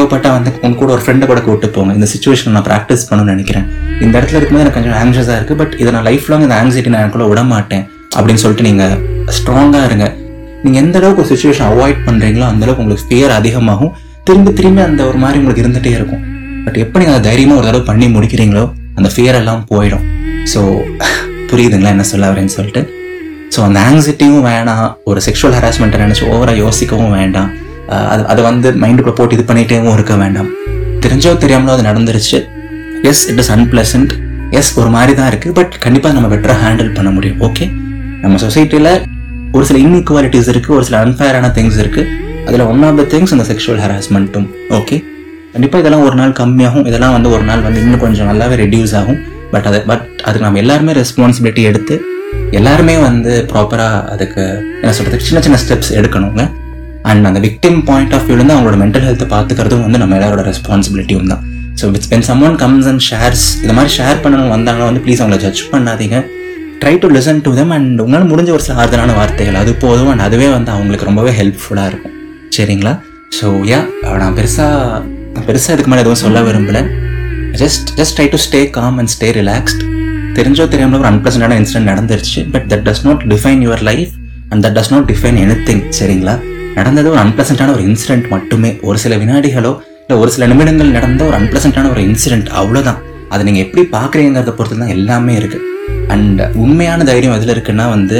தேவைப்பட்டா 0.02 0.30
வந்து 0.36 0.50
உங்க 0.64 0.76
கூட 0.80 0.90
ஒரு 0.94 1.02
ஃப்ரெண்டை 1.04 1.26
கூட 1.30 1.40
கூட்டு 1.46 1.66
போங்க. 1.74 1.90
இந்த 1.98 2.06
சுச்சுவேஷன் 2.12 2.54
நான் 2.56 2.66
ப்ராக்டிஸ் 2.68 3.04
பண்ணணும்னு 3.08 3.32
நினைக்கிறேன். 3.34 3.66
இந்த 4.04 4.14
இடத்துல 4.18 4.36
இருக்கும்போது 4.38 4.64
எனக்கு 4.64 4.78
கொஞ்சம் 4.78 4.96
ஆங்ஷியஸாக 5.02 5.36
இருக்குது 5.38 5.58
பட் 5.60 5.74
இதை 5.82 5.90
நான் 5.96 6.06
லைஃப் 6.08 6.26
லாங் 6.30 6.44
இந்த 6.46 6.56
ஆங்ஸைட்டி 6.60 6.90
நான் 6.94 7.02
எனக்குள்ள 7.04 7.26
விட 7.32 7.42
மாட்டேன் 7.52 7.84
அப்படின்னு 8.16 8.42
சொல்லிட்டு 8.44 8.66
நீங்கள் 8.68 8.96
ஸ்ட்ராங்காக 9.36 9.84
இருங்க. 9.90 10.06
நீங்கள் 10.64 10.82
எந்த 10.84 10.96
அளவுக்கு 11.00 11.22
ஒரு 11.24 11.30
சுச்சுவேஷன் 11.32 11.68
அவாய்ட் 11.72 12.00
பண்ணுறீங்களோ 12.08 12.46
அந்தளவுக்கு 12.52 12.82
உங்களுக்கு 12.84 13.06
ஃபியர் 13.10 13.34
அதிகமாகும். 13.38 13.92
திரும்பி 14.28 14.52
திரும்பி 14.58 14.82
அந்த 14.88 15.02
ஒரு 15.10 15.18
மாதிரி 15.24 15.38
உங்களுக்கு 15.40 15.64
இருந்துகிட்டே 15.64 15.92
இருக்கும். 15.98 16.22
பட் 16.66 16.78
எப்போ 16.84 16.98
நீங்கள் 17.02 17.16
அதை 17.16 17.24
தைரியமாக 17.30 17.58
ஒரு 17.60 17.68
தடவை 17.68 17.84
பண்ணி 17.90 18.08
முடிக்கிறீங்களோ 18.16 18.64
அந்த 18.98 19.08
ஃபியர் 19.14 19.38
எல்லாம் 19.42 19.64
போயிடும். 19.72 20.04
ஸோ 20.54 20.60
புரியுதுங்களா 21.52 21.94
என்ன 21.96 22.06
சொல்ல 22.12 22.30
வரேன்னு 22.32 22.54
சொல்லிட்டு? 22.58 22.82
ஸோ 23.54 23.60
அந்த 23.68 23.78
ஆங்ஸைட்டியும் 23.88 24.46
வேணாம். 24.50 24.86
ஒரு 25.10 25.20
செக்ஷுவல் 25.28 25.56
ஹராஸ்மெண்ட்டை 25.58 26.00
நினச்சி 26.04 26.24
ஓவராக 26.32 26.56
யோசிக்கவும் 26.64 27.14
வேண்டாம். 27.18 27.50
அது 28.12 28.22
அதை 28.32 28.42
வந்து 28.48 28.68
மைண்டுக்குள்ளே 28.82 29.16
போட்டு 29.20 29.36
இது 29.36 29.44
பண்ணிகிட்டேவும் 29.50 29.94
இருக்க 29.98 30.14
வேண்டாம். 30.22 30.50
தெரிஞ்சோ 31.04 31.30
தெரியாமலோ 31.44 31.74
அது 31.76 31.84
நடந்துருச்சு. 31.90 32.38
Yes 33.10 33.22
it 33.30 33.40
is 33.44 33.52
unpleasant 33.56 34.12
yes 34.58 34.72
ஒரு 34.80 34.90
மாதிரி 34.96 35.12
தான் 35.20 35.30
இருக்குது 35.32 35.54
பட் 35.58 35.72
கண்டிப்பாக 35.84 36.14
நம்ம 36.16 36.28
பெட்டராக 36.34 36.60
ஹேண்டில் 36.64 36.90
பண்ண 36.98 37.10
முடியும். 37.16 37.40
ஓகே 37.48 37.66
நம்ம 38.24 38.38
சொசைட்டியில் 38.44 38.92
ஒரு 39.56 39.64
சில 39.68 39.78
இன்இக்வாலிட்டிஸ் 39.86 40.50
இருக்குது 40.52 40.76
ஒரு 40.78 40.84
சில 40.88 40.98
அன்ஃபேரான 41.04 41.50
திங்ஸ் 41.56 41.78
இருக்குது 41.82 42.30
அதில் 42.48 42.64
ஒன் 42.72 42.84
ஆஃப் 42.88 43.00
த 43.00 43.04
திங்ஸ் 43.14 43.32
இந்த 43.36 43.44
செக்ஷுவல் 43.50 43.80
ஹராஸ்மெண்ட்டும் 43.84 44.46
ஓகே 44.78 44.96
கண்டிப்பாக 45.52 45.82
இதெல்லாம் 45.82 46.04
ஒரு 46.08 46.16
நாள் 46.20 46.32
கம்மியாகும். 46.40 46.86
இதெல்லாம் 46.90 47.14
வந்து 47.16 47.30
ஒரு 47.36 47.44
நாள் 47.50 47.64
வந்து 47.66 47.80
இன்னும் 47.84 48.02
கொஞ்சம் 48.04 48.28
நல்லாவே 48.30 48.56
ரெடியூஸ் 48.62 48.94
ஆகும். 49.00 49.18
பட் 49.52 49.66
அது 49.70 49.78
பட் 49.90 50.06
அதுக்கு 50.26 50.46
நம்ம 50.46 50.60
எல்லாருமே 50.64 50.92
ரெஸ்பான்சிபிலிட்டி 51.02 51.62
எடுத்து 51.70 51.94
எல்லாருமே 52.58 52.94
வந்து 53.08 53.32
ப்ராப்பராக 53.50 53.98
அதுக்கு 54.14 54.42
என்ன 54.82 54.92
சொல்கிறது 54.98 55.26
சின்ன 55.28 55.40
சின்ன 55.46 55.58
ஸ்டெப்ஸ் 55.64 55.92
எடுக்கணுங்க. 55.98 56.44
அண்ட் 57.10 57.28
அந்த 57.30 57.40
விக்டிம் 57.46 57.80
பாயிண்ட் 57.88 58.14
ஆஃப் 58.16 58.26
வியூலேருந்து 58.28 58.54
அவங்களோட 58.56 58.78
மென்டல் 58.82 59.06
ஹெல்த்தை 59.08 59.28
பார்த்துக்கிறதும் 59.34 59.84
வந்து 59.86 60.00
நம்ம 60.02 60.16
எல்லாரோட 60.18 60.42
ரெஸ்பான்சிபிலிட்டியும் 60.50 61.30
தான். 61.32 61.42
So 61.80 61.90
விட்ஸ் 61.94 62.10
when 62.12 62.26
someone 62.30 62.56
comes 62.62 62.88
and 62.92 63.04
shares 63.10 63.46
இந்த 63.64 63.72
மாதிரி 63.78 63.92
ஷேர் 63.98 64.18
பண்ணணும் 64.24 64.52
வந்தாங்கன்னா 64.56 64.88
வந்து 64.90 65.02
ப்ளீஸ் 65.06 65.20
அவங்கள 65.22 65.38
ஜட்ஜ் 65.44 65.62
பண்ணாதீங்க. 65.72 66.18
Try 66.82 66.94
to 67.02 67.08
listen 67.16 67.40
to 67.46 67.50
them 67.58 67.72
and 67.76 68.00
உங்களால் 68.04 68.28
முடிஞ்ச 68.32 68.50
ஒரு 68.56 68.64
சில 68.66 68.76
ஆறுதலான 68.82 69.14
வார்த்தைகள் 69.20 69.58
அது 69.62 69.72
போதும் 69.84 70.10
அண்ட் 70.12 70.24
அதுவே 70.26 70.48
வந்து 70.56 70.70
அவங்களுக்கு 70.76 71.08
ரொம்பவே 71.10 71.32
ஹெல்ப்ஃபுல்லாக 71.40 71.90
இருக்கும். 71.92 72.14
சரிங்களா? 72.56 72.92
ஸோ 73.38 73.46
யா 73.72 73.80
நான் 74.22 74.36
பெருசாக 74.38 75.42
பெருசாக 75.48 75.74
இதுக்கு 75.76 75.90
மேலே 75.92 76.02
எதுவும் 76.04 76.22
சொல்ல 76.24 76.40
விரும்பலை. 76.48 76.82
Just 77.62 77.88
just 78.00 78.16
try 78.18 78.26
to 78.34 78.40
stay 78.46 78.60
calm 78.78 78.98
and 79.02 79.12
stay 79.14 79.28
relaxed 79.40 79.82
தெரிஞ்சோ 80.38 80.64
தெரியாமல் 80.72 81.00
ஒரு 81.02 81.08
அன்பிளசண்டான 81.12 81.56
இன்சிடென்ட் 81.60 81.90
நடந்துருச்சு. 81.92 82.40
But 82.54 82.66
that 82.72 82.84
does 82.88 83.04
not 83.08 83.22
define 83.32 83.62
your 83.66 83.84
life 83.90 84.12
and 84.52 84.62
that 84.66 84.76
does 84.78 84.92
not 84.94 85.06
define 85.12 85.38
anything 85.68 85.84
சரிங்களா? 86.00 86.34
நடந்தது 86.74 87.10
ஒரு 87.10 87.20
அன்பிளசண்டான 87.24 87.72
ஒரு 87.76 87.82
இன்சிடென்ட் 87.88 88.28
மட்டுமே. 88.34 88.70
ஒரு 88.82 88.98
சில 88.98 89.16
வினாடிகளோ 89.16 89.72
இல்லை 90.04 90.16
ஒரு 90.22 90.30
சில 90.30 90.46
நிமிடங்கள் 90.46 90.94
நடந்த 90.96 91.24
ஒரு 91.24 91.36
அன்பிளசண்டான 91.38 91.90
ஒரு 91.90 92.00
இன்சிடென்ட் 92.00 92.48
அவ்வளோதான் 92.60 93.00
அதை 93.28 93.42
நீங்கள் 93.44 93.64
எப்படி 93.66 93.82
பார்க்குறீங்கிறத 93.96 94.52
பொறுத்து 94.56 94.78
தான் 94.78 94.94
எல்லாமே 94.96 95.34
இருக்குது 95.40 95.68
அண்ட் 96.08 96.40
உண்மையான 96.54 97.04
தைரியம் 97.04 97.36
எதில் 97.36 97.54
இருக்குன்னா 97.56 97.88
வந்து 97.88 98.18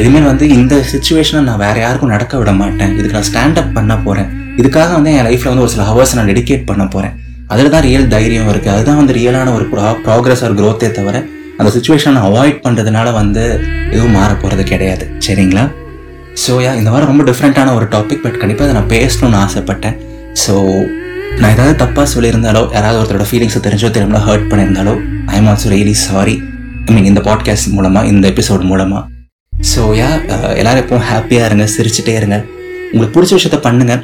இதுமாரி 0.00 0.24
வந்து 0.24 0.48
இந்த 0.48 0.74
சுச்சுவேஷனை 0.92 1.40
நான் 1.40 1.62
வேறு 1.64 1.80
யாருக்கும் 1.80 2.12
நடக்க 2.14 2.36
விட 2.38 2.52
மாட்டேன். 2.52 2.92
இதுக்கு 2.98 3.16
நான் 3.18 3.28
ஸ்டாண்ட் 3.30 3.58
அப் 3.58 3.72
பண்ண 3.72 3.96
போகிறேன் 3.96 4.28
இதுக்காக 4.60 4.92
வந்து 4.92 5.12
என் 5.12 5.26
லைஃப்பில் 5.28 5.50
வந்து 5.50 5.64
ஒரு 5.66 5.70
சில 5.70 5.84
ஹவர்ஸ் 5.84 6.14
நான் 6.14 6.26
டெடிகேட் 6.26 6.64
பண்ண 6.64 6.84
போகிறேன் 6.86 7.14
அதில் 7.46 7.70
தான் 7.70 7.84
ரியல் 7.88 8.08
தைரியம் 8.08 8.50
இருக்குது 8.52 8.74
அதுதான் 8.74 8.96
வந்து 8.96 9.14
ரியலான 9.18 9.52
ஒரு 9.52 9.64
ப்ராக்ரஸ் 10.06 10.44
ஒரு 10.48 10.54
க்ரோத்தே 10.60 10.90
தவிர 10.90 11.16
அந்த 11.58 11.70
சுச்சுவேஷனை 11.76 12.22
அவாய்ட் 12.28 12.58
பண்ணுறதுனால 12.64 13.12
வந்து 13.12 13.44
எதுவும் 13.90 14.10
மாற 14.10 14.30
போகிறது 14.34 14.64
கிடையாது. 14.64 15.06
சரிங்களா? 15.26 15.64
ஸோ 16.42 16.52
யா 16.64 16.72
இந்த 16.80 16.90
வாரம் 16.94 17.10
ரொம்ப 17.10 17.24
டிஃப்ரெண்ட்டான 17.28 17.72
ஒரு 17.78 17.86
டாபிக் 17.94 18.22
பட் 18.24 18.38
கண்டிப்பாக 18.40 18.66
அதை 18.66 18.74
நான் 18.78 18.90
பேசணும்னு 18.96 19.38
ஆசைப்பட்டேன். 19.44 19.96
ஸோ 20.42 20.54
நான் 21.40 21.52
ஏதாவது 21.54 21.74
தப்பாக 21.82 22.06
சொல்லியிருந்தாலோ 22.14 22.62
யாராவது 22.76 22.98
ஒருத்தரோட 23.00 23.26
ஃபீலிங்ஸை 23.30 23.60
தெரிஞ்சோ 23.66 23.88
தெரியாமல் 23.96 24.24
hurt 24.28 24.46
பண்ணியிருந்தாலோ 24.50 24.94
I 25.32 25.36
am 25.40 25.48
also 25.52 25.70
really 25.74 25.94
sorry 26.06 26.36
I 26.88 26.94
mean 26.96 27.08
இந்த 27.10 27.22
பாட்காஸ்ட் 27.28 27.70
மூலமாக 27.76 28.12
இந்த 28.12 28.24
எபிசோட் 28.32 28.64
மூலமாக 28.72 29.04
ஸோ 29.72 29.82
யா 30.00 30.08
uh, 30.34 30.50
எல்லோரும் 30.60 30.82
எப்பவும் 30.82 31.06
ஹாப்பியாக 31.10 31.48
இருங்க 31.48 31.64
சிரிச்சிட்டே 31.74 32.14
இருங்க. 32.18 32.36
உங்களுக்கு 32.92 33.14
பிடிச்ச 33.16 33.32
விஷயத்த 33.38 33.58
பண்ணுங்கள் 33.66 34.02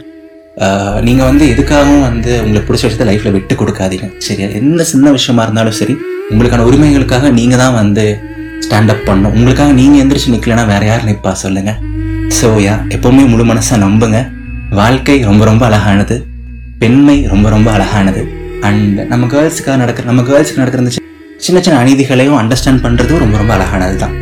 uh, 0.64 0.96
நீங்கள் 1.06 1.28
வந்து 1.30 1.44
எதுக்காகவும் 1.54 2.04
வந்து 2.08 2.32
உங்களுக்கு 2.44 2.68
பிடிச்ச 2.70 2.84
விஷயத்த 2.86 3.06
லைஃப்பில் 3.10 3.36
விட்டு 3.36 3.56
கொடுக்காதீங்க. 3.60 4.08
சரியா? 4.26 4.48
எந்த 4.60 4.84
சின்ன 4.92 5.12
விஷயமா 5.18 5.44
இருந்தாலும் 5.46 5.78
சரி 5.80 5.96
உங்களுக்கான 6.32 6.66
உரிமைகளுக்காக 6.70 7.30
நீங்கள் 7.38 7.62
தான் 7.64 7.76
வந்து 7.80 8.06
ஸ்டாண்ட் 8.66 8.92
அப் 8.94 9.06
பண்ணணும். 9.08 9.34
உங்களுக்காக 9.38 9.72
நீங்கள் 9.80 10.02
எந்திரிச்சு 10.04 10.34
நிற்கலன்னா 10.36 10.66
வேறு 10.74 10.88
யார் 10.90 11.08
நிற்பா 11.10 11.34
சொல்லுங்கள் 11.44 11.80
ஸோ 12.38 12.46
யா 12.64 12.74
எப்போவுமே 12.94 13.22
முழு 13.30 13.44
மனசாக 13.50 13.78
நம்புங்க. 13.84 14.18
வாழ்க்கை 14.80 15.16
ரொம்ப 15.28 15.44
ரொம்ப 15.48 15.62
அழகானது. 15.68 16.16
பெண்மை 16.82 17.16
ரொம்ப 17.32 17.46
ரொம்ப 17.54 17.68
அழகானது. 17.76 18.22
அண்ட் 18.68 19.00
நம்ம 19.12 19.24
கேர்ள்ஸுக்காக 19.34 19.76
நடக்கிற 19.82 20.06
நம்ம 20.10 20.22
கேர்ள்ஸுக்கு 20.30 20.62
நடக்கிற 20.62 21.02
சின்ன 21.46 21.60
சின்ன 21.64 21.78
அநீதிகளையும் 21.82 22.38
அண்டர்ஸ்டாண்ட் 22.42 22.82
பண்ணுறதும் 22.84 23.22
ரொம்ப 23.24 23.36
ரொம்ப 23.40 23.52
அழகானது 23.56 23.96
தான் 24.04 24.14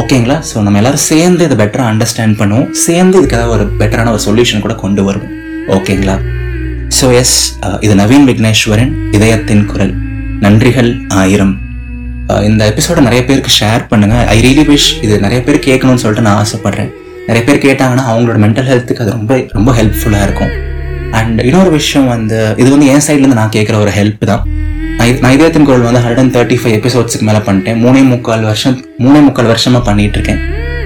ஓகேங்களா 0.00 0.36
ஸோ 0.48 0.56
நம்ம 0.64 0.78
எல்லாரும் 0.80 1.04
சேர்ந்து 1.10 1.44
இதை 1.48 1.56
பெட்டராக 1.62 1.92
அண்டர்ஸ்டாண்ட் 1.92 2.36
பண்ணுவோம். 2.40 2.68
சேர்ந்து 2.86 3.16
இதுக்காக 3.20 3.48
ஒரு 3.54 3.64
பெட்டரான 3.80 4.12
ஒரு 4.16 4.22
சொல்யூஷன் 4.26 4.64
கூட 4.66 4.74
கொண்டு 4.74 5.04
வருவோம். 5.08 5.32
ஓகேங்களா 5.76 6.16
ஸோ 6.98 7.08
எஸ் 7.22 7.36
இது 7.86 7.94
நவீன் 8.02 8.28
விக்னேஸ்வரன் 8.30 8.92
இதயத்தின் 9.16 9.66
குரல். 9.72 9.94
நன்றிகள் 10.46 10.92
ஆயிரம். 11.08 11.54
Uh, 12.30 12.40
இந்த 12.48 12.62
எபிசோட 12.70 12.98
நிறைய 13.06 13.22
பேருக்கு 13.28 13.52
ஷேர் 13.60 13.82
பண்ணுங்க. 13.90 14.16
ஐ 14.34 14.36
ரியலி 14.46 14.64
விஷ் 14.72 14.88
இது 15.04 15.14
நிறைய 15.20 15.40
பேர் 15.46 15.64
கேட்கணும்னு 15.68 16.02
சொல்லிட்டு 16.02 16.26
நான் 16.26 16.40
ஆசைப்படுறேன். 16.44 16.90
நிறைய 17.30 17.42
பேர் 17.48 17.58
கேட்டாங்கன்னா 17.64 18.04
அவங்களோட 18.10 18.38
மென்டல் 18.44 18.68
ஹெல்த்துக்கு 18.70 19.02
அது 19.04 19.12
ரொம்ப 19.16 19.32
ரொம்ப 19.56 19.70
ஹெல்ப்ஃபுல்லாக 19.78 20.26
இருக்கும். 20.28 20.52
அண்ட் 21.18 21.38
இன்னொரு 21.48 21.70
விஷயம் 21.76 22.08
வந்து 22.14 22.38
இது 22.60 22.68
வந்து 22.72 22.86
என் 22.92 23.04
சைட்லேருந்து 23.06 23.38
நான் 23.40 23.52
கேட்குற 23.56 23.76
ஒரு 23.84 23.92
ஹெல்ப் 23.98 24.24
தான். 24.30 24.42
நான் 25.22 25.34
இதயத்தின் 25.36 25.66
குரல் 25.68 25.86
வந்து 25.88 26.00
ஹண்ட்ரட் 26.04 26.22
அண்ட் 26.22 26.34
தேர்ட்டி 26.36 26.56
ஃபைவ் 26.60 26.74
எபிசோட்ஸுக்கு 26.78 27.26
மேலே 27.28 27.40
பண்ணிட்டேன். 27.46 27.78
மூணே 27.84 28.00
முக்கால் 28.10 28.44
வருஷம் 28.48 28.76
மூணே 29.04 29.20
முக்கால் 29.26 29.50
வருஷமாக 29.52 29.82
பண்ணிட்டு 29.88 30.18
இருக்கேன். 30.18 30.40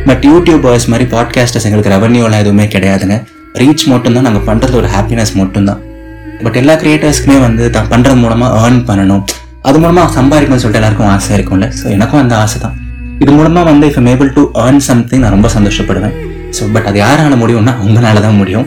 பட் 0.08 0.24
யூடியூபர்ஸ் 0.30 0.86
மாதிரி 0.92 1.06
பாட்காஸ்டர்ஸ் 1.14 1.66
எங்களுக்கு 1.68 1.94
ரெவன்யூலாம் 1.96 2.42
எதுவுமே 2.44 2.66
கிடையாதுங்க. 2.74 3.16
ரீச் 3.62 3.86
மட்டும்தான் 3.92 4.26
நாங்கள் 4.28 4.46
பண்ணுறது 4.50 4.78
ஒரு 4.82 4.90
ஹாப்பினஸ் 4.96 5.34
மட்டும்தான். 5.40 5.80
பட் 6.44 6.58
எல்லா 6.62 6.76
கிரியேட்டர்ஸ்க்குமே 6.82 7.38
வந்து 7.46 7.64
தான் 7.76 7.90
பண்ணுறது 7.94 8.18
மூலமாக 8.24 8.62
ஏர்ன் 8.64 8.80
பண்ணணும். 8.90 9.22
அது 9.68 9.78
மூலமாக 9.84 10.08
சம்பாதிக்கணும்னு 10.18 10.62
சொல்லிட்டு 10.64 10.82
எல்லாருக்கும் 10.82 11.12
ஆசை 11.16 11.32
இருக்கும்ல. 11.38 11.68
ஸோ 11.80 11.86
எனக்கும் 11.96 12.22
அந்த 12.24 12.36
ஆசை 12.44 12.58
தான். 12.66 12.76
இது 13.22 13.32
மூலமாக 13.38 13.64
வந்து 13.70 13.88
if 13.90 14.08
able 14.12 14.30
to 14.36 14.42
earn 14.62 14.84
something 14.90 15.22
நான் 15.24 15.34
ரொம்ப 15.38 15.48
சந்தோஷப்படுவேன். 15.56 16.14
ஸோ 16.56 16.64
பட் 16.74 16.86
அது 16.90 16.98
யாரால 17.04 17.34
முடியும்னா 17.42 17.74
உங்களால 17.86 18.20
தான் 18.26 18.38
முடியும். 18.42 18.66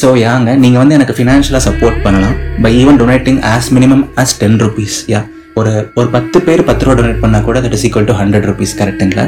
ஸோ 0.00 0.08
யாங்க 0.26 0.50
நீங்கள் 0.62 0.80
வந்து 0.82 0.96
எனக்கு 0.98 1.14
ஃபினான்ஷியலாக 1.16 1.62
சப்போர்ட் 1.68 1.98
பண்ணலாம். 2.04 2.36
By 2.64 2.72
even 2.82 2.98
donating 3.02 3.40
as 3.54 3.68
minimum 3.76 4.04
as 4.22 4.34
ten 4.42 4.58
rupees 4.64 4.98
yeah 5.14 5.20
ஒரு 5.60 5.72
ஒரு 5.98 6.08
பத்து 6.14 6.38
பேர் 6.46 6.60
பத்து 6.68 6.84
ரூபா 6.86 6.94
டொனேட் 7.00 7.20
பண்ணால் 7.24 7.44
கூட 7.48 7.60
that 7.64 7.74
is 7.78 7.84
equal 7.88 8.08
to 8.10 8.14
hundred 8.20 8.46
rupees 8.50 8.72
கரெக்டுங்களா 8.80 9.24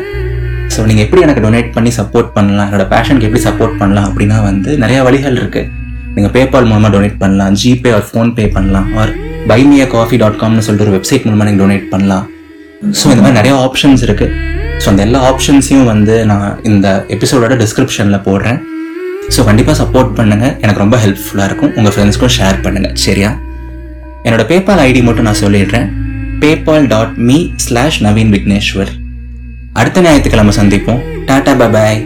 ஸோ 0.75 0.87
நீங்கள் 0.91 1.05
எப்படி 1.07 1.23
எனக்கு 1.27 1.43
டொனேட் 1.47 1.69
பண்ணி 1.75 1.91
சப்போர்ட் 1.99 2.31
பண்ணலாம்? 2.37 2.67
என்னோட 2.69 2.85
பேஷனுக்கு 2.93 3.27
எப்படி 3.29 3.43
சப்போர்ட் 3.49 3.75
பண்ணலாம்? 3.81 4.07
அப்படின்னா 4.11 4.39
வந்து 4.49 4.71
நிறைய 4.85 4.99
வழிகள் 5.09 5.37
இருக்குது 5.41 5.69
நீங்கள் 6.15 6.33
பேபால் 6.37 6.69
மூலமாக 6.71 6.91
டொனேட் 6.97 7.19
பண்ணலாம். 7.23 7.53
ஜிபே 7.61 7.93
ஆர் 7.97 8.07
ஃபோன்பே 8.11 8.47
பண்ணலாம். 8.57 8.89
Or 9.03 9.13
buy me a 9.51 9.87
coffee 9.97 10.17
dot 10.23 10.41
காம்னு 10.43 10.65
சொல்லிட்டு 10.67 10.87
ஒரு 10.89 10.97
வெப்சைட் 10.97 11.27
மூலமாக 11.29 11.47
நீங்கள் 11.49 11.65
டொனேட் 11.65 11.87
பண்ணலாம். 11.95 12.25
ஸோ 12.99 13.05
இந்த 13.13 13.23
மாதிரி 13.25 13.39
நிறைய 13.41 13.55
ஆப்ஷன்ஸ் 13.67 14.05
இருக்குது 14.09 14.33
ஸோ 14.85 14.89
அந்த 14.93 15.03
எல்லா 15.07 15.21
ஆப்ஷன்ஸையும் 15.29 15.87
வந்து 15.91 16.15
நான் 16.31 16.49
இந்த 16.71 16.87
எபிசோடோட 17.15 17.55
டிஸ்கிரிப்ஷனில் 17.61 18.25
போடுறேன். 18.27 18.59
ஸோ 19.35 19.41
கண்டிப்பாக 19.49 19.77
சப்போர்ட் 19.83 20.11
பண்ணுங்கள் 20.19 20.53
எனக்கு 20.65 20.83
ரொம்ப 20.83 20.97
ஹெல்ப்ஃபுல்லாக 21.05 21.47
இருக்கும். 21.51 21.71
உங்கள் 21.79 21.93
ஃப்ரெண்ட்ஸ்க்கும் 21.95 22.33
ஷேர் 22.39 22.59
பண்ணுங்கள் 22.65 22.95
சரியா? 23.05 23.31
என்னோட 24.27 24.45
பேபால் 24.51 24.83
ஐடி 24.89 25.03
மட்டும் 25.07 25.29
நான் 25.29 25.41
சொல்லிடுறேன். 25.45 25.87
PayPal 26.43 26.89
dot 26.93 27.15
me 27.29 27.39
slash 27.65 27.99
Naveen 28.07 28.35
Vigneshwar 28.35 28.93
அடுத்த 29.81 30.05
ஞாயிற்றுக்கிழமை 30.07 30.55
சந்திப்போம். 30.61 31.01
டாடா 31.31 31.55
பாய் 31.77 32.01